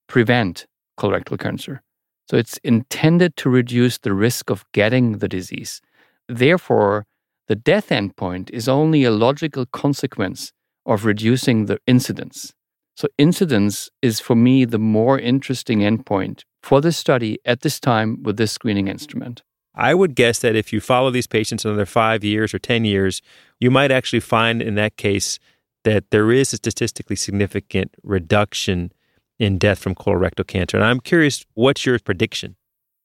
prevent 0.08 0.66
colorectal 0.98 1.38
cancer. 1.38 1.82
So 2.30 2.36
it's 2.36 2.58
intended 2.58 3.36
to 3.38 3.50
reduce 3.50 3.98
the 3.98 4.14
risk 4.14 4.50
of 4.50 4.64
getting 4.70 5.18
the 5.18 5.26
disease. 5.26 5.80
Therefore, 6.28 7.06
the 7.48 7.56
death 7.56 7.88
endpoint 7.88 8.50
is 8.50 8.68
only 8.68 9.02
a 9.02 9.10
logical 9.10 9.66
consequence 9.66 10.52
of 10.86 11.04
reducing 11.04 11.66
the 11.66 11.78
incidence. 11.88 12.54
So, 12.94 13.08
incidence 13.18 13.90
is 14.00 14.20
for 14.20 14.36
me 14.36 14.64
the 14.64 14.78
more 14.78 15.18
interesting 15.18 15.80
endpoint 15.80 16.44
for 16.62 16.80
this 16.80 16.96
study 16.96 17.40
at 17.44 17.62
this 17.62 17.80
time 17.80 18.22
with 18.22 18.36
this 18.36 18.52
screening 18.52 18.86
instrument. 18.86 19.42
I 19.74 19.92
would 19.94 20.14
guess 20.14 20.38
that 20.38 20.54
if 20.54 20.72
you 20.72 20.80
follow 20.80 21.10
these 21.10 21.26
patients 21.26 21.64
another 21.64 21.84
five 21.84 22.22
years 22.22 22.54
or 22.54 22.60
10 22.60 22.84
years, 22.84 23.22
you 23.58 23.72
might 23.72 23.90
actually 23.90 24.20
find 24.20 24.62
in 24.62 24.76
that 24.76 24.96
case 24.96 25.40
that 25.82 26.12
there 26.12 26.30
is 26.30 26.52
a 26.52 26.58
statistically 26.58 27.16
significant 27.16 27.92
reduction 28.04 28.92
in 29.40 29.56
death 29.58 29.78
from 29.78 29.94
colorectal 29.94 30.46
cancer. 30.46 30.76
And 30.76 30.86
I'm 30.86 31.00
curious, 31.00 31.44
what's 31.54 31.84
your 31.86 31.98
prediction? 31.98 32.56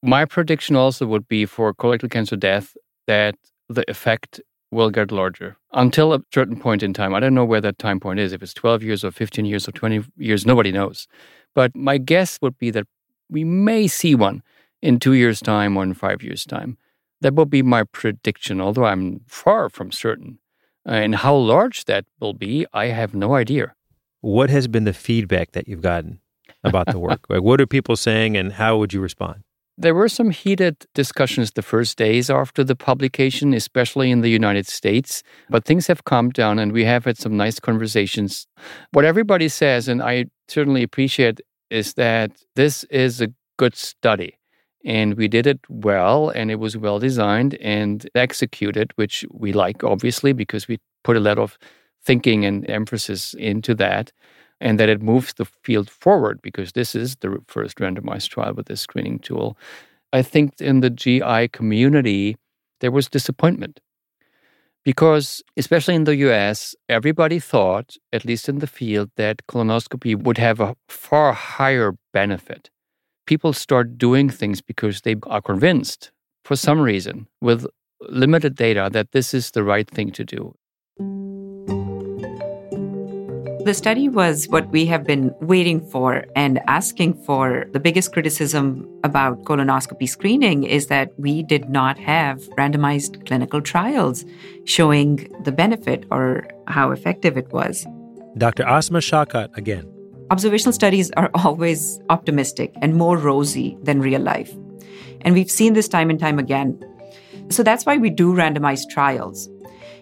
My 0.03 0.25
prediction 0.25 0.75
also 0.75 1.07
would 1.07 1.27
be 1.27 1.45
for 1.45 1.73
colorectal 1.73 2.11
cancer 2.11 2.35
death 2.35 2.75
that 3.07 3.35
the 3.69 3.89
effect 3.89 4.41
will 4.69 4.89
get 4.89 5.11
larger 5.11 5.55
until 5.71 6.13
a 6.13 6.19
certain 6.33 6.59
point 6.59 6.83
in 6.83 6.93
time. 6.93 7.15
I 7.15 7.21
don't 7.21 7.33
know 7.33 7.45
where 7.45 7.61
that 7.61 7.79
time 7.79 7.99
point 7.99 8.19
is, 8.19 8.33
if 8.33 8.43
it's 8.43 8.53
12 8.53 8.83
years 8.83 9.03
or 9.03 9.11
15 9.11 9.45
years 9.45 9.67
or 9.67 9.71
20 9.71 10.03
years, 10.17 10.45
nobody 10.45 10.71
knows. 10.71 11.07
But 11.55 11.73
my 11.73 11.97
guess 11.97 12.37
would 12.41 12.57
be 12.57 12.69
that 12.71 12.85
we 13.29 13.45
may 13.45 13.87
see 13.87 14.13
one 14.13 14.43
in 14.81 14.99
two 14.99 15.13
years' 15.13 15.39
time 15.39 15.77
or 15.77 15.83
in 15.83 15.93
five 15.93 16.21
years' 16.21 16.45
time. 16.45 16.77
That 17.21 17.33
would 17.35 17.49
be 17.49 17.63
my 17.63 17.83
prediction, 17.85 18.59
although 18.59 18.85
I'm 18.85 19.21
far 19.25 19.69
from 19.69 19.91
certain. 19.91 20.39
Uh, 20.87 20.91
and 20.91 21.15
how 21.15 21.35
large 21.35 21.85
that 21.85 22.05
will 22.19 22.33
be, 22.33 22.65
I 22.73 22.87
have 22.87 23.15
no 23.15 23.35
idea. 23.35 23.73
What 24.19 24.49
has 24.49 24.67
been 24.67 24.83
the 24.83 24.93
feedback 24.93 25.53
that 25.53 25.67
you've 25.67 25.81
gotten 25.81 26.19
about 26.65 26.87
the 26.87 26.99
work? 26.99 27.21
like, 27.29 27.41
what 27.41 27.61
are 27.61 27.67
people 27.67 27.95
saying, 27.95 28.37
and 28.37 28.53
how 28.53 28.77
would 28.77 28.93
you 28.93 29.01
respond? 29.01 29.41
There 29.77 29.93
were 29.93 30.07
some 30.07 30.29
heated 30.29 30.85
discussions 30.93 31.51
the 31.51 31.61
first 31.61 31.97
days 31.97 32.29
after 32.29 32.63
the 32.63 32.77
publication, 32.77 33.53
especially 33.53 34.09
in 34.09 34.21
the 34.21 34.29
United 34.29 34.67
States, 34.67 35.21
but 35.49 35.65
things 35.65 35.87
have 35.87 36.05
calmed 36.05 36.31
down 36.31 36.59
and 36.59 36.71
we 36.71 36.85
have 36.85 37.03
had 37.03 37.17
some 37.17 37.35
nice 37.35 37.59
conversations. 37.59 38.47
What 38.91 39.03
everybody 39.03 39.49
says, 39.49 39.89
and 39.89 40.01
I 40.01 40.25
certainly 40.47 40.81
appreciate, 40.81 41.41
is 41.69 41.95
that 41.95 42.31
this 42.55 42.85
is 42.85 43.19
a 43.19 43.27
good 43.57 43.75
study 43.75 44.37
and 44.85 45.15
we 45.15 45.27
did 45.27 45.47
it 45.47 45.59
well 45.67 46.29
and 46.29 46.51
it 46.51 46.59
was 46.59 46.77
well 46.77 46.99
designed 46.99 47.55
and 47.55 48.07
executed 48.15 48.91
which 48.95 49.25
we 49.31 49.51
like 49.51 49.83
obviously 49.83 50.31
because 50.31 50.67
we 50.67 50.77
put 51.03 51.17
a 51.17 51.19
lot 51.21 51.39
of 51.39 51.57
thinking 52.03 52.45
and 52.45 52.69
emphasis 52.69 53.33
into 53.33 53.73
that 53.73 54.11
and 54.61 54.79
that 54.79 54.89
it 54.89 55.01
moves 55.01 55.33
the 55.33 55.45
field 55.63 55.89
forward 55.89 56.41
because 56.41 56.71
this 56.71 56.95
is 56.95 57.17
the 57.17 57.37
first 57.47 57.77
randomized 57.77 58.29
trial 58.29 58.53
with 58.53 58.67
this 58.67 58.81
screening 58.81 59.19
tool. 59.19 59.57
I 60.13 60.21
think 60.21 60.59
in 60.59 60.79
the 60.79 60.89
gi 60.89 61.47
community 61.49 62.37
there 62.81 62.91
was 62.91 63.09
disappointment. 63.09 63.79
Because 64.83 65.41
especially 65.57 65.95
in 65.95 66.03
the 66.03 66.15
US 66.17 66.75
everybody 66.87 67.39
thought 67.39 67.95
at 68.13 68.25
least 68.25 68.47
in 68.47 68.59
the 68.59 68.67
field 68.67 69.09
that 69.17 69.41
colonoscopy 69.47 70.15
would 70.15 70.37
have 70.37 70.59
a 70.59 70.75
far 70.87 71.33
higher 71.33 71.93
benefit. 72.13 72.69
People 73.25 73.53
start 73.53 73.97
doing 73.97 74.29
things 74.29 74.61
because 74.61 75.01
they 75.01 75.15
are 75.23 75.41
convinced 75.41 76.11
for 76.43 76.55
some 76.55 76.79
reason 76.79 77.27
with 77.41 77.65
limited 78.01 78.55
data 78.55 78.89
that 78.91 79.11
this 79.11 79.33
is 79.33 79.51
the 79.51 79.63
right 79.63 79.89
thing 79.89 80.11
to 80.11 80.23
do. 80.23 80.53
The 83.65 83.73
study 83.73 84.09
was 84.09 84.47
what 84.49 84.69
we 84.69 84.85
have 84.85 85.05
been 85.05 85.33
waiting 85.41 85.83
for 85.89 86.23
and 86.35 86.59
asking 86.67 87.15
for. 87.23 87.65
The 87.71 87.79
biggest 87.79 88.13
criticism 88.13 88.87
about 89.03 89.41
colonoscopy 89.41 90.07
screening 90.07 90.65
is 90.65 90.85
that 90.89 91.09
we 91.17 91.41
did 91.41 91.67
not 91.67 91.97
have 91.97 92.41
randomized 92.59 93.25
clinical 93.25 93.61
trials 93.61 94.23
showing 94.65 95.27
the 95.43 95.51
benefit 95.51 96.05
or 96.11 96.47
how 96.67 96.91
effective 96.91 97.37
it 97.37 97.51
was. 97.51 97.87
Dr. 98.37 98.61
Asma 98.61 98.99
Shaukat 98.99 99.57
again. 99.57 99.91
Observational 100.29 100.71
studies 100.71 101.09
are 101.17 101.31
always 101.33 101.99
optimistic 102.11 102.71
and 102.83 102.93
more 102.95 103.17
rosy 103.17 103.79
than 103.81 103.99
real 103.99 104.21
life. 104.21 104.53
And 105.21 105.33
we've 105.33 105.49
seen 105.49 105.73
this 105.73 105.87
time 105.87 106.11
and 106.11 106.19
time 106.19 106.37
again. 106.37 106.79
So 107.49 107.63
that's 107.63 107.83
why 107.83 107.97
we 107.97 108.11
do 108.11 108.31
randomized 108.31 108.91
trials. 108.91 109.49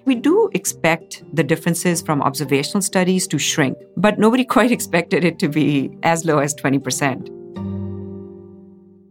We 0.06 0.16
do 0.16 0.50
expect 0.54 1.24
the 1.34 1.44
differences 1.44 2.02
from 2.02 2.22
observational 2.22 2.82
studies 2.82 3.26
to 3.28 3.40
shrink, 3.40 3.78
but 3.96 4.20
nobody 4.20 4.44
quite 4.56 4.72
expected 4.72 5.24
it 5.24 5.40
to 5.40 5.48
be 5.48 5.92
as 6.04 6.26
low 6.26 6.40
as 6.40 6.54
20%. 6.56 7.30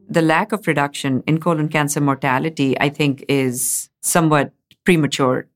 The 0.08 0.22
lack 0.22 0.52
of 0.52 0.66
reduction 0.66 1.22
in 1.26 1.40
colon 1.40 1.68
cancer 1.70 2.00
mortality, 2.00 2.78
I 2.78 2.90
think, 2.90 3.24
is 3.28 3.88
somewhat 4.02 4.52
premature 4.84 5.46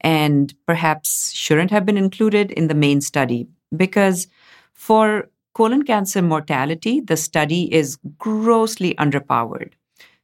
and 0.00 0.54
perhaps 0.66 1.32
shouldn't 1.32 1.70
have 1.70 1.84
been 1.84 1.98
included 1.98 2.50
in 2.52 2.68
the 2.68 2.74
main 2.74 3.02
study 3.02 3.48
because 3.76 4.28
for 4.72 5.28
colon 5.52 5.82
cancer 5.82 6.22
mortality, 6.22 7.00
the 7.00 7.18
study 7.18 7.72
is 7.74 7.98
grossly 8.16 8.94
underpowered. 8.94 9.72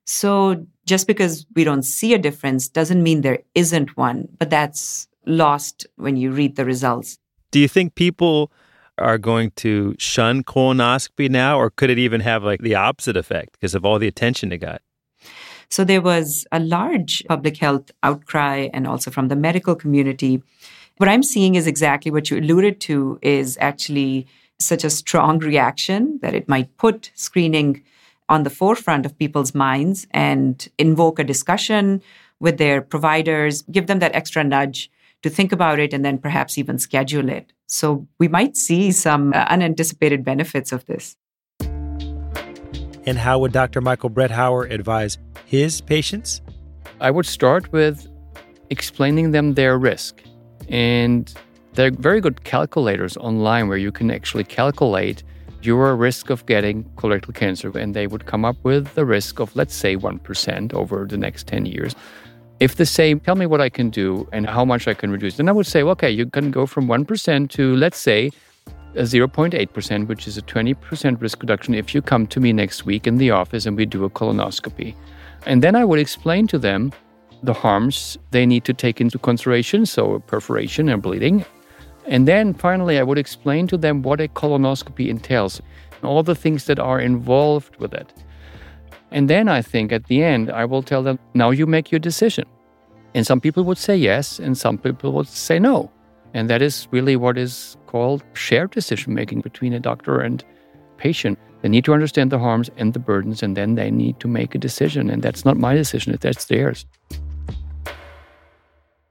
So 0.06 0.66
just 0.86 1.06
because 1.06 1.46
we 1.54 1.64
don't 1.64 1.82
see 1.84 2.14
a 2.14 2.18
difference 2.18 2.68
doesn't 2.68 3.02
mean 3.02 3.20
there 3.20 3.40
isn't 3.54 3.96
one, 3.96 4.28
but 4.38 4.50
that's 4.50 5.06
lost 5.26 5.86
when 5.96 6.16
you 6.16 6.32
read 6.32 6.56
the 6.56 6.64
results. 6.64 7.18
Do 7.50 7.60
you 7.60 7.68
think 7.68 7.94
people 7.94 8.50
are 8.98 9.18
going 9.18 9.52
to 9.56 9.94
shun 9.98 10.42
colonoscopy 10.42 11.30
now, 11.30 11.58
or 11.58 11.70
could 11.70 11.90
it 11.90 11.98
even 11.98 12.20
have 12.20 12.42
like 12.42 12.60
the 12.60 12.74
opposite 12.74 13.16
effect 13.16 13.52
because 13.52 13.74
of 13.74 13.84
all 13.84 13.98
the 13.98 14.08
attention 14.08 14.52
it 14.52 14.58
got? 14.58 14.82
So 15.70 15.84
there 15.84 16.02
was 16.02 16.46
a 16.52 16.60
large 16.60 17.24
public 17.28 17.56
health 17.56 17.90
outcry 18.02 18.68
and 18.74 18.86
also 18.86 19.10
from 19.10 19.28
the 19.28 19.36
medical 19.36 19.74
community. 19.74 20.42
What 20.98 21.08
I'm 21.08 21.22
seeing 21.22 21.54
is 21.54 21.66
exactly 21.66 22.10
what 22.10 22.30
you 22.30 22.38
alluded 22.38 22.80
to 22.82 23.18
is 23.22 23.56
actually 23.60 24.26
such 24.58 24.84
a 24.84 24.90
strong 24.90 25.38
reaction 25.38 26.18
that 26.20 26.34
it 26.34 26.48
might 26.48 26.76
put 26.76 27.10
screening 27.14 27.82
on 28.28 28.42
the 28.42 28.50
forefront 28.50 29.06
of 29.06 29.18
people's 29.18 29.54
minds 29.54 30.06
and 30.12 30.68
invoke 30.78 31.18
a 31.18 31.24
discussion 31.24 32.02
with 32.40 32.58
their 32.58 32.80
providers, 32.80 33.62
give 33.62 33.86
them 33.86 33.98
that 34.00 34.14
extra 34.14 34.42
nudge 34.42 34.90
to 35.22 35.30
think 35.30 35.52
about 35.52 35.78
it 35.78 35.92
and 35.92 36.04
then 36.04 36.18
perhaps 36.18 36.58
even 36.58 36.78
schedule 36.78 37.28
it. 37.28 37.52
So 37.66 38.06
we 38.18 38.28
might 38.28 38.56
see 38.56 38.92
some 38.92 39.32
uh, 39.32 39.46
unanticipated 39.48 40.24
benefits 40.24 40.72
of 40.72 40.84
this. 40.86 41.16
And 43.04 43.18
how 43.18 43.38
would 43.40 43.52
Dr. 43.52 43.80
Michael 43.80 44.10
Bretthauer 44.10 44.70
advise 44.70 45.18
his 45.46 45.80
patients? 45.80 46.40
I 47.00 47.10
would 47.10 47.26
start 47.26 47.72
with 47.72 48.08
explaining 48.70 49.32
them 49.32 49.54
their 49.54 49.78
risk 49.78 50.22
and 50.68 51.32
there 51.74 51.88
are 51.88 51.90
very 51.90 52.20
good 52.20 52.44
calculators 52.44 53.16
online 53.16 53.68
where 53.68 53.78
you 53.78 53.90
can 53.90 54.10
actually 54.10 54.44
calculate 54.44 55.22
your 55.64 55.94
risk 55.96 56.30
of 56.30 56.46
getting 56.46 56.84
colorectal 56.96 57.34
cancer, 57.34 57.76
and 57.76 57.94
they 57.94 58.06
would 58.06 58.26
come 58.26 58.44
up 58.44 58.56
with 58.62 58.94
the 58.94 59.04
risk 59.04 59.40
of, 59.40 59.54
let's 59.56 59.74
say, 59.74 59.96
1% 59.96 60.74
over 60.74 61.06
the 61.06 61.16
next 61.16 61.46
10 61.46 61.66
years. 61.66 61.94
If 62.60 62.76
they 62.76 62.84
say, 62.84 63.14
tell 63.14 63.34
me 63.34 63.46
what 63.46 63.60
I 63.60 63.68
can 63.68 63.90
do 63.90 64.28
and 64.32 64.48
how 64.48 64.64
much 64.64 64.86
I 64.86 64.94
can 64.94 65.10
reduce, 65.10 65.36
then 65.36 65.48
I 65.48 65.52
would 65.52 65.66
say, 65.66 65.82
okay, 65.82 66.10
you 66.10 66.26
can 66.26 66.50
go 66.50 66.66
from 66.66 66.86
1% 66.86 67.50
to, 67.50 67.76
let's 67.76 67.98
say, 67.98 68.30
0.8%, 68.94 70.06
which 70.06 70.28
is 70.28 70.36
a 70.36 70.42
20% 70.42 71.20
risk 71.20 71.40
reduction 71.40 71.74
if 71.74 71.94
you 71.94 72.02
come 72.02 72.26
to 72.26 72.40
me 72.40 72.52
next 72.52 72.84
week 72.84 73.06
in 73.06 73.16
the 73.16 73.30
office 73.30 73.66
and 73.66 73.76
we 73.76 73.86
do 73.86 74.04
a 74.04 74.10
colonoscopy. 74.10 74.94
And 75.46 75.62
then 75.62 75.74
I 75.74 75.84
would 75.84 75.98
explain 75.98 76.46
to 76.48 76.58
them 76.58 76.92
the 77.42 77.52
harms 77.52 78.18
they 78.30 78.46
need 78.46 78.64
to 78.64 78.74
take 78.74 79.00
into 79.00 79.18
consideration, 79.18 79.86
so 79.86 80.20
perforation 80.20 80.88
and 80.88 81.02
bleeding, 81.02 81.44
and 82.06 82.26
then 82.26 82.54
finally, 82.54 82.98
I 82.98 83.02
would 83.02 83.18
explain 83.18 83.66
to 83.68 83.76
them 83.76 84.02
what 84.02 84.20
a 84.20 84.28
colonoscopy 84.28 85.08
entails, 85.08 85.60
all 86.02 86.22
the 86.22 86.34
things 86.34 86.66
that 86.66 86.78
are 86.78 87.00
involved 87.00 87.76
with 87.76 87.94
it. 87.94 88.12
And 89.10 89.28
then 89.28 89.48
I 89.48 89.62
think 89.62 89.92
at 89.92 90.06
the 90.06 90.22
end, 90.24 90.50
I 90.50 90.64
will 90.64 90.82
tell 90.82 91.02
them, 91.02 91.18
now 91.34 91.50
you 91.50 91.66
make 91.66 91.92
your 91.92 91.98
decision. 91.98 92.44
And 93.14 93.26
some 93.26 93.40
people 93.40 93.62
would 93.64 93.78
say 93.78 93.96
yes, 93.96 94.38
and 94.38 94.56
some 94.56 94.78
people 94.78 95.12
would 95.12 95.28
say 95.28 95.58
no. 95.58 95.90
And 96.34 96.48
that 96.48 96.62
is 96.62 96.88
really 96.90 97.14
what 97.14 97.36
is 97.36 97.76
called 97.86 98.24
shared 98.32 98.70
decision 98.70 99.14
making 99.14 99.42
between 99.42 99.74
a 99.74 99.80
doctor 99.80 100.20
and 100.20 100.42
patient. 100.96 101.38
They 101.60 101.68
need 101.68 101.84
to 101.84 101.92
understand 101.92 102.32
the 102.32 102.38
harms 102.38 102.70
and 102.78 102.94
the 102.94 102.98
burdens, 102.98 103.42
and 103.42 103.54
then 103.54 103.74
they 103.74 103.90
need 103.90 104.18
to 104.20 104.28
make 104.28 104.54
a 104.54 104.58
decision. 104.58 105.10
And 105.10 105.22
that's 105.22 105.44
not 105.44 105.58
my 105.58 105.74
decision, 105.74 106.16
that's 106.20 106.46
theirs. 106.46 106.86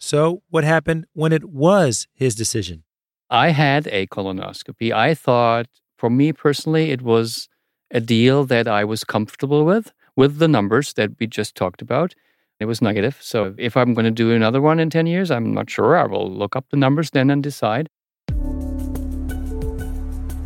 So, 0.03 0.41
what 0.49 0.63
happened 0.63 1.05
when 1.13 1.31
it 1.31 1.45
was 1.45 2.07
his 2.15 2.33
decision? 2.33 2.83
I 3.29 3.49
had 3.49 3.85
a 3.91 4.07
colonoscopy. 4.07 4.91
I 4.91 5.13
thought, 5.13 5.67
for 5.95 6.09
me 6.09 6.33
personally, 6.33 6.89
it 6.89 7.03
was 7.03 7.47
a 7.91 8.01
deal 8.01 8.43
that 8.45 8.67
I 8.67 8.83
was 8.83 9.03
comfortable 9.03 9.63
with, 9.63 9.93
with 10.15 10.39
the 10.39 10.47
numbers 10.47 10.93
that 10.93 11.11
we 11.19 11.27
just 11.27 11.53
talked 11.53 11.83
about. 11.83 12.15
It 12.59 12.65
was 12.65 12.81
negative. 12.81 13.19
So, 13.21 13.53
if 13.59 13.77
I'm 13.77 13.93
going 13.93 14.05
to 14.05 14.11
do 14.11 14.31
another 14.31 14.59
one 14.59 14.79
in 14.79 14.89
10 14.89 15.05
years, 15.05 15.29
I'm 15.29 15.53
not 15.53 15.69
sure. 15.69 15.95
I 15.95 16.07
will 16.07 16.31
look 16.31 16.55
up 16.55 16.65
the 16.71 16.77
numbers 16.77 17.11
then 17.11 17.29
and 17.29 17.43
decide. 17.43 17.87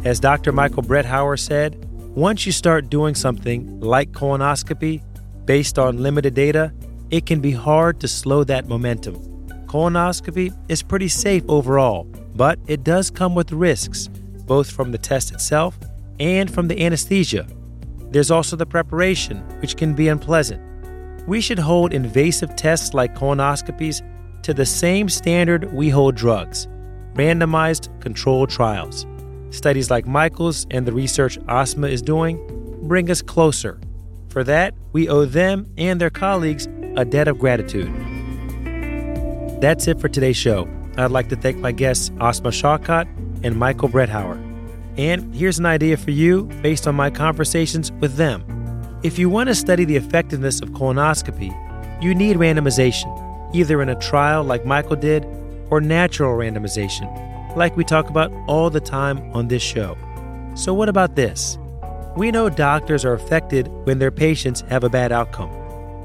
As 0.03 0.19
Dr. 0.19 0.51
Michael 0.51 0.83
Bretthauer 0.83 1.39
said, 1.39 1.81
once 2.13 2.45
you 2.45 2.51
start 2.51 2.89
doing 2.89 3.15
something 3.15 3.79
like 3.79 4.11
colonoscopy 4.11 5.01
based 5.45 5.79
on 5.79 6.03
limited 6.03 6.33
data, 6.33 6.73
it 7.09 7.25
can 7.25 7.39
be 7.39 7.51
hard 7.51 8.01
to 8.01 8.09
slow 8.09 8.43
that 8.43 8.67
momentum 8.67 9.34
colonoscopy 9.75 10.55
is 10.69 10.81
pretty 10.81 11.09
safe 11.09 11.43
overall, 11.49 12.05
but 12.33 12.57
it 12.65 12.85
does 12.85 13.11
come 13.11 13.35
with 13.35 13.51
risks. 13.51 14.07
both 14.45 14.69
from 14.69 14.91
the 14.91 14.97
test 14.97 15.33
itself 15.33 15.75
and 16.19 16.53
from 16.53 16.67
the 16.67 16.85
anesthesia. 16.85 17.47
There's 18.11 18.29
also 18.29 18.55
the 18.55 18.67
preparation, 18.67 19.39
which 19.59 19.75
can 19.75 19.95
be 19.95 20.07
unpleasant. 20.07 20.61
We 21.27 21.41
should 21.41 21.57
hold 21.57 21.93
invasive 21.93 22.55
tests 22.55 22.93
like 22.93 23.15
colonoscopies 23.15 24.03
to 24.43 24.53
the 24.53 24.65
same 24.65 25.09
standard 25.09 25.73
we 25.73 25.89
hold 25.89 26.15
drugs 26.15 26.67
randomized 27.15 27.89
controlled 28.01 28.51
trials. 28.51 29.07
Studies 29.49 29.89
like 29.89 30.05
Michael's 30.05 30.67
and 30.69 30.85
the 30.85 30.93
research 30.93 31.39
Asma 31.47 31.87
is 31.87 32.01
doing 32.03 32.37
bring 32.83 33.09
us 33.09 33.21
closer. 33.23 33.79
For 34.29 34.43
that, 34.43 34.75
we 34.93 35.09
owe 35.09 35.25
them 35.25 35.65
and 35.77 35.99
their 35.99 36.11
colleagues 36.11 36.67
a 36.95 37.03
debt 37.03 37.27
of 37.27 37.39
gratitude. 37.39 38.14
That's 39.61 39.87
it 39.87 40.01
for 40.01 40.09
today's 40.09 40.35
show. 40.35 40.67
I'd 40.97 41.11
like 41.11 41.29
to 41.29 41.35
thank 41.35 41.57
my 41.57 41.71
guests, 41.71 42.11
Asma 42.19 42.49
Shaukat 42.49 43.07
and 43.43 43.55
Michael 43.55 43.87
Bretthauer. 43.87 44.41
And 44.97 45.33
here's 45.33 45.59
an 45.59 45.65
idea 45.65 45.95
for 45.97 46.11
you 46.11 46.43
based 46.61 46.87
on 46.87 46.95
my 46.95 47.09
conversations 47.09 47.91
with 47.93 48.15
them. 48.15 48.43
If 49.01 49.17
you 49.17 49.29
want 49.29 49.47
to 49.47 49.55
study 49.55 49.85
the 49.85 49.95
effectiveness 49.95 50.61
of 50.61 50.69
colonoscopy, 50.69 51.53
you 52.03 52.13
need 52.13 52.35
randomization, 52.35 53.55
either 53.55 53.81
in 53.81 53.89
a 53.89 53.95
trial 53.95 54.43
like 54.43 54.65
Michael 54.65 54.95
did 54.97 55.25
or 55.69 55.79
natural 55.79 56.37
randomization, 56.37 57.55
like 57.55 57.77
we 57.77 57.83
talk 57.85 58.09
about 58.09 58.31
all 58.47 58.69
the 58.69 58.81
time 58.81 59.19
on 59.33 59.47
this 59.47 59.63
show. 59.63 59.97
So, 60.55 60.73
what 60.73 60.89
about 60.89 61.15
this? 61.15 61.57
We 62.17 62.31
know 62.31 62.49
doctors 62.49 63.05
are 63.05 63.13
affected 63.13 63.67
when 63.85 63.99
their 63.99 64.11
patients 64.11 64.61
have 64.69 64.83
a 64.83 64.89
bad 64.89 65.11
outcome. 65.11 65.51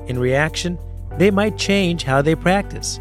In 0.06 0.18
reaction, 0.18 0.78
they 1.18 1.30
might 1.30 1.56
change 1.56 2.04
how 2.04 2.22
they 2.22 2.34
practice. 2.34 3.00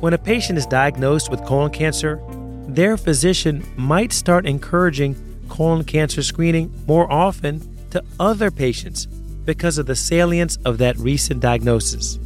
When 0.00 0.14
a 0.14 0.18
patient 0.18 0.56
is 0.56 0.64
diagnosed 0.64 1.30
with 1.30 1.44
colon 1.44 1.70
cancer, 1.70 2.22
their 2.66 2.96
physician 2.96 3.62
might 3.76 4.12
start 4.12 4.46
encouraging 4.46 5.14
colon 5.50 5.84
cancer 5.84 6.22
screening 6.22 6.72
more 6.86 7.10
often 7.12 7.60
to 7.90 8.02
other 8.18 8.50
patients 8.50 9.04
because 9.44 9.76
of 9.76 9.84
the 9.84 9.94
salience 9.94 10.56
of 10.64 10.78
that 10.78 10.96
recent 10.96 11.40
diagnosis. 11.40 12.18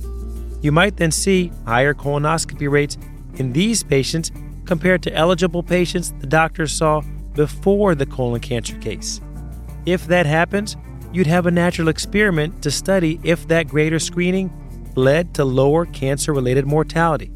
You 0.62 0.70
might 0.70 0.96
then 0.96 1.10
see 1.10 1.50
higher 1.66 1.94
colonoscopy 1.94 2.70
rates 2.70 2.96
in 3.38 3.52
these 3.52 3.82
patients 3.82 4.30
compared 4.66 5.02
to 5.02 5.12
eligible 5.12 5.64
patients 5.64 6.12
the 6.20 6.28
doctor 6.28 6.68
saw 6.68 7.00
before 7.34 7.96
the 7.96 8.06
colon 8.06 8.40
cancer 8.40 8.78
case. 8.78 9.20
If 9.84 10.06
that 10.06 10.26
happens, 10.26 10.76
you'd 11.12 11.26
have 11.26 11.46
a 11.46 11.50
natural 11.50 11.88
experiment 11.88 12.62
to 12.62 12.70
study 12.70 13.18
if 13.24 13.48
that 13.48 13.66
greater 13.66 13.98
screening 13.98 14.52
led 14.94 15.34
to 15.34 15.44
lower 15.44 15.87
cancer 15.87 16.32
related 16.32 16.66
mortality. 16.66 17.32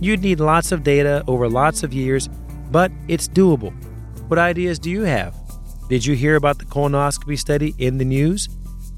You'd 0.00 0.22
need 0.22 0.40
lots 0.40 0.72
of 0.72 0.82
data 0.82 1.24
over 1.26 1.48
lots 1.48 1.82
of 1.82 1.92
years, 1.92 2.28
but 2.70 2.92
it's 3.08 3.28
doable. 3.28 3.72
What 4.28 4.38
ideas 4.38 4.78
do 4.78 4.90
you 4.90 5.02
have? 5.02 5.34
Did 5.88 6.04
you 6.04 6.14
hear 6.14 6.36
about 6.36 6.58
the 6.58 6.66
colonoscopy 6.66 7.38
study 7.38 7.74
in 7.78 7.98
the 7.98 8.04
news? 8.04 8.48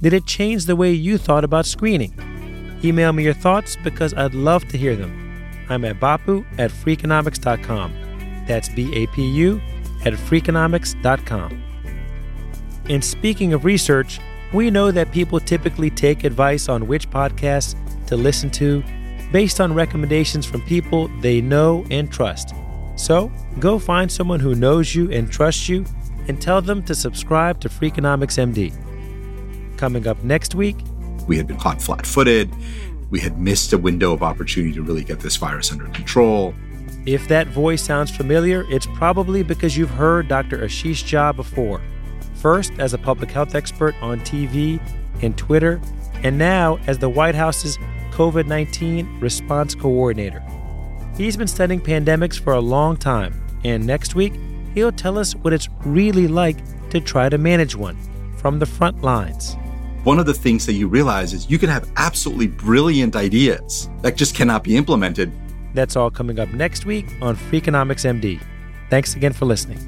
Did 0.02 0.12
it 0.12 0.26
change 0.26 0.66
the 0.66 0.76
way 0.76 0.92
you 0.92 1.18
thought 1.18 1.44
about 1.44 1.66
screening? 1.66 2.12
Email 2.82 3.12
me 3.12 3.24
your 3.24 3.34
thoughts 3.34 3.76
because 3.84 4.12
I'd 4.14 4.34
love 4.34 4.66
to 4.68 4.78
hear 4.78 4.96
them. 4.96 5.16
I'm 5.68 5.84
at 5.84 6.00
bapu 6.00 6.44
at 6.58 6.70
freakonomics.com. 6.70 7.92
That's 8.46 8.68
B 8.68 8.90
A 8.94 9.06
P 9.08 9.22
U 9.22 9.60
at 10.04 10.14
freakonomics.com. 10.14 11.62
And 12.88 13.04
speaking 13.04 13.52
of 13.52 13.64
research, 13.64 14.18
we 14.52 14.70
know 14.70 14.90
that 14.90 15.12
people 15.12 15.38
typically 15.38 15.90
take 15.90 16.24
advice 16.24 16.68
on 16.68 16.88
which 16.88 17.08
podcasts 17.08 17.76
to 18.08 18.16
listen 18.16 18.50
to 18.50 18.82
based 19.32 19.60
on 19.60 19.74
recommendations 19.74 20.46
from 20.46 20.60
people 20.62 21.08
they 21.20 21.40
know 21.40 21.84
and 21.90 22.10
trust. 22.12 22.54
So 22.96 23.32
go 23.58 23.78
find 23.78 24.10
someone 24.10 24.40
who 24.40 24.54
knows 24.54 24.94
you 24.94 25.10
and 25.10 25.30
trusts 25.30 25.68
you 25.68 25.84
and 26.28 26.40
tell 26.40 26.60
them 26.60 26.82
to 26.84 26.94
subscribe 26.94 27.60
to 27.60 27.68
Freakonomics 27.68 28.38
MD. 28.38 28.72
Coming 29.78 30.06
up 30.06 30.22
next 30.22 30.54
week, 30.54 30.76
we 31.26 31.36
had 31.36 31.46
been 31.46 31.56
caught 31.56 31.80
flat 31.80 32.06
footed. 32.06 32.52
We 33.10 33.20
had 33.20 33.38
missed 33.38 33.72
a 33.72 33.78
window 33.78 34.12
of 34.12 34.22
opportunity 34.22 34.74
to 34.74 34.82
really 34.82 35.04
get 35.04 35.20
this 35.20 35.36
virus 35.36 35.72
under 35.72 35.86
control. 35.86 36.54
If 37.06 37.28
that 37.28 37.48
voice 37.48 37.82
sounds 37.82 38.10
familiar, 38.10 38.66
it's 38.68 38.86
probably 38.86 39.42
because 39.42 39.76
you've 39.76 39.90
heard 39.90 40.28
Dr. 40.28 40.58
Ashish 40.58 41.04
Jha 41.04 41.34
before. 41.34 41.80
First 42.34 42.72
as 42.78 42.92
a 42.92 42.98
public 42.98 43.30
health 43.30 43.54
expert 43.54 43.94
on 44.02 44.20
TV 44.20 44.80
and 45.22 45.36
Twitter, 45.36 45.80
and 46.22 46.36
now 46.36 46.78
as 46.86 46.98
the 46.98 47.08
White 47.08 47.34
House's 47.34 47.78
COVID 48.20 48.46
19 48.46 49.18
response 49.18 49.74
coordinator. 49.74 50.42
He's 51.16 51.38
been 51.38 51.46
studying 51.48 51.80
pandemics 51.80 52.38
for 52.38 52.52
a 52.52 52.60
long 52.60 52.98
time, 52.98 53.32
and 53.64 53.86
next 53.86 54.14
week, 54.14 54.34
he'll 54.74 54.92
tell 54.92 55.16
us 55.16 55.34
what 55.36 55.54
it's 55.54 55.70
really 55.86 56.28
like 56.28 56.58
to 56.90 57.00
try 57.00 57.30
to 57.30 57.38
manage 57.38 57.74
one 57.74 57.96
from 58.36 58.58
the 58.58 58.66
front 58.66 59.00
lines. 59.02 59.56
One 60.04 60.18
of 60.18 60.26
the 60.26 60.34
things 60.34 60.66
that 60.66 60.74
you 60.74 60.86
realize 60.86 61.32
is 61.32 61.50
you 61.50 61.58
can 61.58 61.70
have 61.70 61.90
absolutely 61.96 62.48
brilliant 62.48 63.16
ideas 63.16 63.88
that 64.02 64.16
just 64.16 64.34
cannot 64.34 64.64
be 64.64 64.76
implemented. 64.76 65.32
That's 65.72 65.96
all 65.96 66.10
coming 66.10 66.38
up 66.38 66.50
next 66.50 66.84
week 66.84 67.06
on 67.22 67.36
Freakonomics 67.36 68.04
MD. 68.04 68.38
Thanks 68.90 69.16
again 69.16 69.32
for 69.32 69.46
listening. 69.46 69.78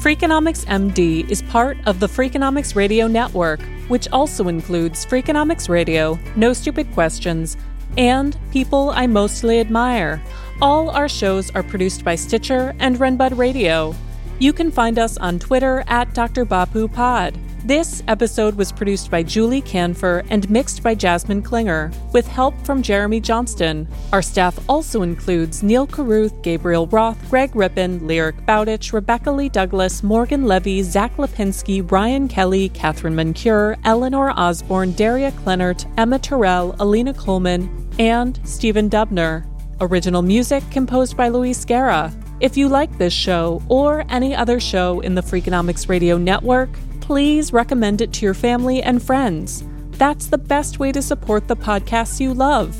Freakonomics 0.00 0.64
MD 0.66 1.28
is 1.28 1.42
part 1.42 1.76
of 1.84 1.98
the 1.98 2.06
Freakonomics 2.06 2.76
Radio 2.76 3.08
Network, 3.08 3.60
which 3.88 4.06
also 4.10 4.46
includes 4.46 5.04
Freakonomics 5.04 5.68
Radio, 5.68 6.16
No 6.36 6.52
Stupid 6.52 6.92
Questions, 6.92 7.56
and 7.96 8.38
People 8.52 8.90
I 8.90 9.08
Mostly 9.08 9.58
Admire. 9.58 10.22
All 10.62 10.90
our 10.90 11.08
shows 11.08 11.50
are 11.50 11.64
produced 11.64 12.04
by 12.04 12.14
Stitcher 12.14 12.76
and 12.78 12.96
Renbud 12.96 13.36
Radio. 13.36 13.92
You 14.38 14.52
can 14.52 14.70
find 14.70 15.00
us 15.00 15.18
on 15.18 15.40
Twitter 15.40 15.82
at 15.88 16.14
Dr. 16.14 16.46
Bapu 16.46 16.92
Pod. 16.92 17.36
This 17.64 18.02
episode 18.06 18.54
was 18.54 18.70
produced 18.70 19.10
by 19.10 19.24
Julie 19.24 19.60
Kanfer 19.60 20.24
and 20.30 20.48
mixed 20.48 20.82
by 20.82 20.94
Jasmine 20.94 21.42
Klinger, 21.42 21.90
with 22.12 22.26
help 22.26 22.54
from 22.64 22.82
Jeremy 22.82 23.20
Johnston. 23.20 23.86
Our 24.12 24.22
staff 24.22 24.58
also 24.68 25.02
includes 25.02 25.62
Neil 25.62 25.86
Carruth, 25.86 26.40
Gabriel 26.42 26.86
Roth, 26.86 27.18
Greg 27.28 27.54
Rippin, 27.54 28.06
Lyric 28.06 28.46
Bowditch, 28.46 28.92
Rebecca 28.92 29.32
Lee 29.32 29.48
Douglas, 29.48 30.02
Morgan 30.02 30.44
Levy, 30.44 30.82
Zach 30.82 31.16
Lapinski, 31.16 31.84
Brian 31.84 32.28
Kelly, 32.28 32.68
Katherine 32.70 33.16
Moncure, 33.16 33.76
Eleanor 33.84 34.30
Osborne, 34.30 34.92
Daria 34.92 35.32
Klenert, 35.32 35.84
Emma 35.98 36.18
Tyrrell, 36.18 36.76
Alina 36.78 37.12
Kulman, 37.12 37.68
and 37.98 38.38
Stephen 38.44 38.88
Dubner. 38.88 39.44
Original 39.80 40.22
music 40.22 40.62
composed 40.70 41.16
by 41.16 41.28
Luis 41.28 41.64
Guerra. 41.64 42.12
If 42.40 42.56
you 42.56 42.68
like 42.68 42.96
this 42.98 43.12
show 43.12 43.60
or 43.68 44.04
any 44.08 44.34
other 44.34 44.60
show 44.60 45.00
in 45.00 45.16
the 45.16 45.22
Freakonomics 45.22 45.88
Radio 45.88 46.16
Network, 46.16 46.70
please 47.08 47.54
recommend 47.54 48.02
it 48.02 48.12
to 48.12 48.26
your 48.26 48.34
family 48.34 48.82
and 48.82 49.02
friends. 49.02 49.64
That's 49.92 50.26
the 50.26 50.36
best 50.36 50.78
way 50.78 50.92
to 50.92 51.00
support 51.00 51.48
the 51.48 51.56
podcasts 51.56 52.20
you 52.20 52.34
love. 52.34 52.76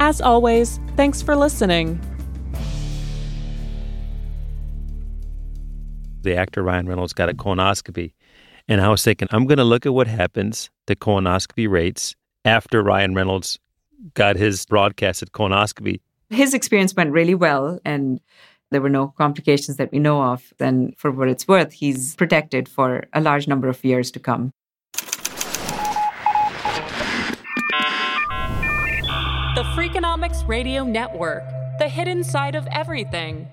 As 0.00 0.20
always, 0.20 0.80
thanks 0.96 1.22
for 1.22 1.36
listening. 1.36 2.00
The 6.22 6.34
actor 6.34 6.64
Ryan 6.64 6.88
Reynolds 6.88 7.12
got 7.12 7.28
a 7.28 7.32
colonoscopy, 7.32 8.12
and 8.66 8.80
I 8.80 8.88
was 8.88 9.04
thinking, 9.04 9.28
I'm 9.30 9.46
going 9.46 9.58
to 9.58 9.64
look 9.64 9.86
at 9.86 9.94
what 9.94 10.08
happens 10.08 10.68
to 10.88 10.96
colonoscopy 10.96 11.70
rates 11.70 12.16
after 12.44 12.82
Ryan 12.82 13.14
Reynolds 13.14 13.56
got 14.14 14.34
his 14.34 14.66
broadcasted 14.66 15.30
colonoscopy. 15.30 16.00
His 16.28 16.54
experience 16.54 16.96
went 16.96 17.12
really 17.12 17.36
well, 17.36 17.78
and 17.84 18.20
there 18.70 18.80
were 18.80 18.88
no 18.88 19.08
complications 19.08 19.76
that 19.76 19.92
we 19.92 19.98
know 19.98 20.22
of. 20.22 20.52
And 20.60 20.96
for 20.96 21.10
what 21.10 21.28
it's 21.28 21.46
worth, 21.46 21.72
he's 21.72 22.14
protected 22.14 22.68
for 22.68 23.04
a 23.12 23.20
large 23.20 23.48
number 23.48 23.68
of 23.68 23.84
years 23.84 24.10
to 24.12 24.20
come. 24.20 24.52
The 29.54 29.66
Freakonomics 29.74 30.46
Radio 30.46 30.84
Network, 30.84 31.42
the 31.78 31.88
hidden 31.88 32.22
side 32.24 32.54
of 32.54 32.66
everything. 32.70 33.48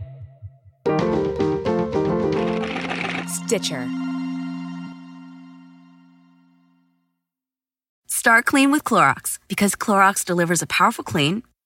Stitcher. 3.28 3.90
Start 8.08 8.46
clean 8.46 8.72
with 8.72 8.84
Clorox 8.84 9.40
because 9.48 9.74
Clorox 9.76 10.26
delivers 10.26 10.62
a 10.62 10.68
powerful 10.68 11.04
clean 11.04 11.44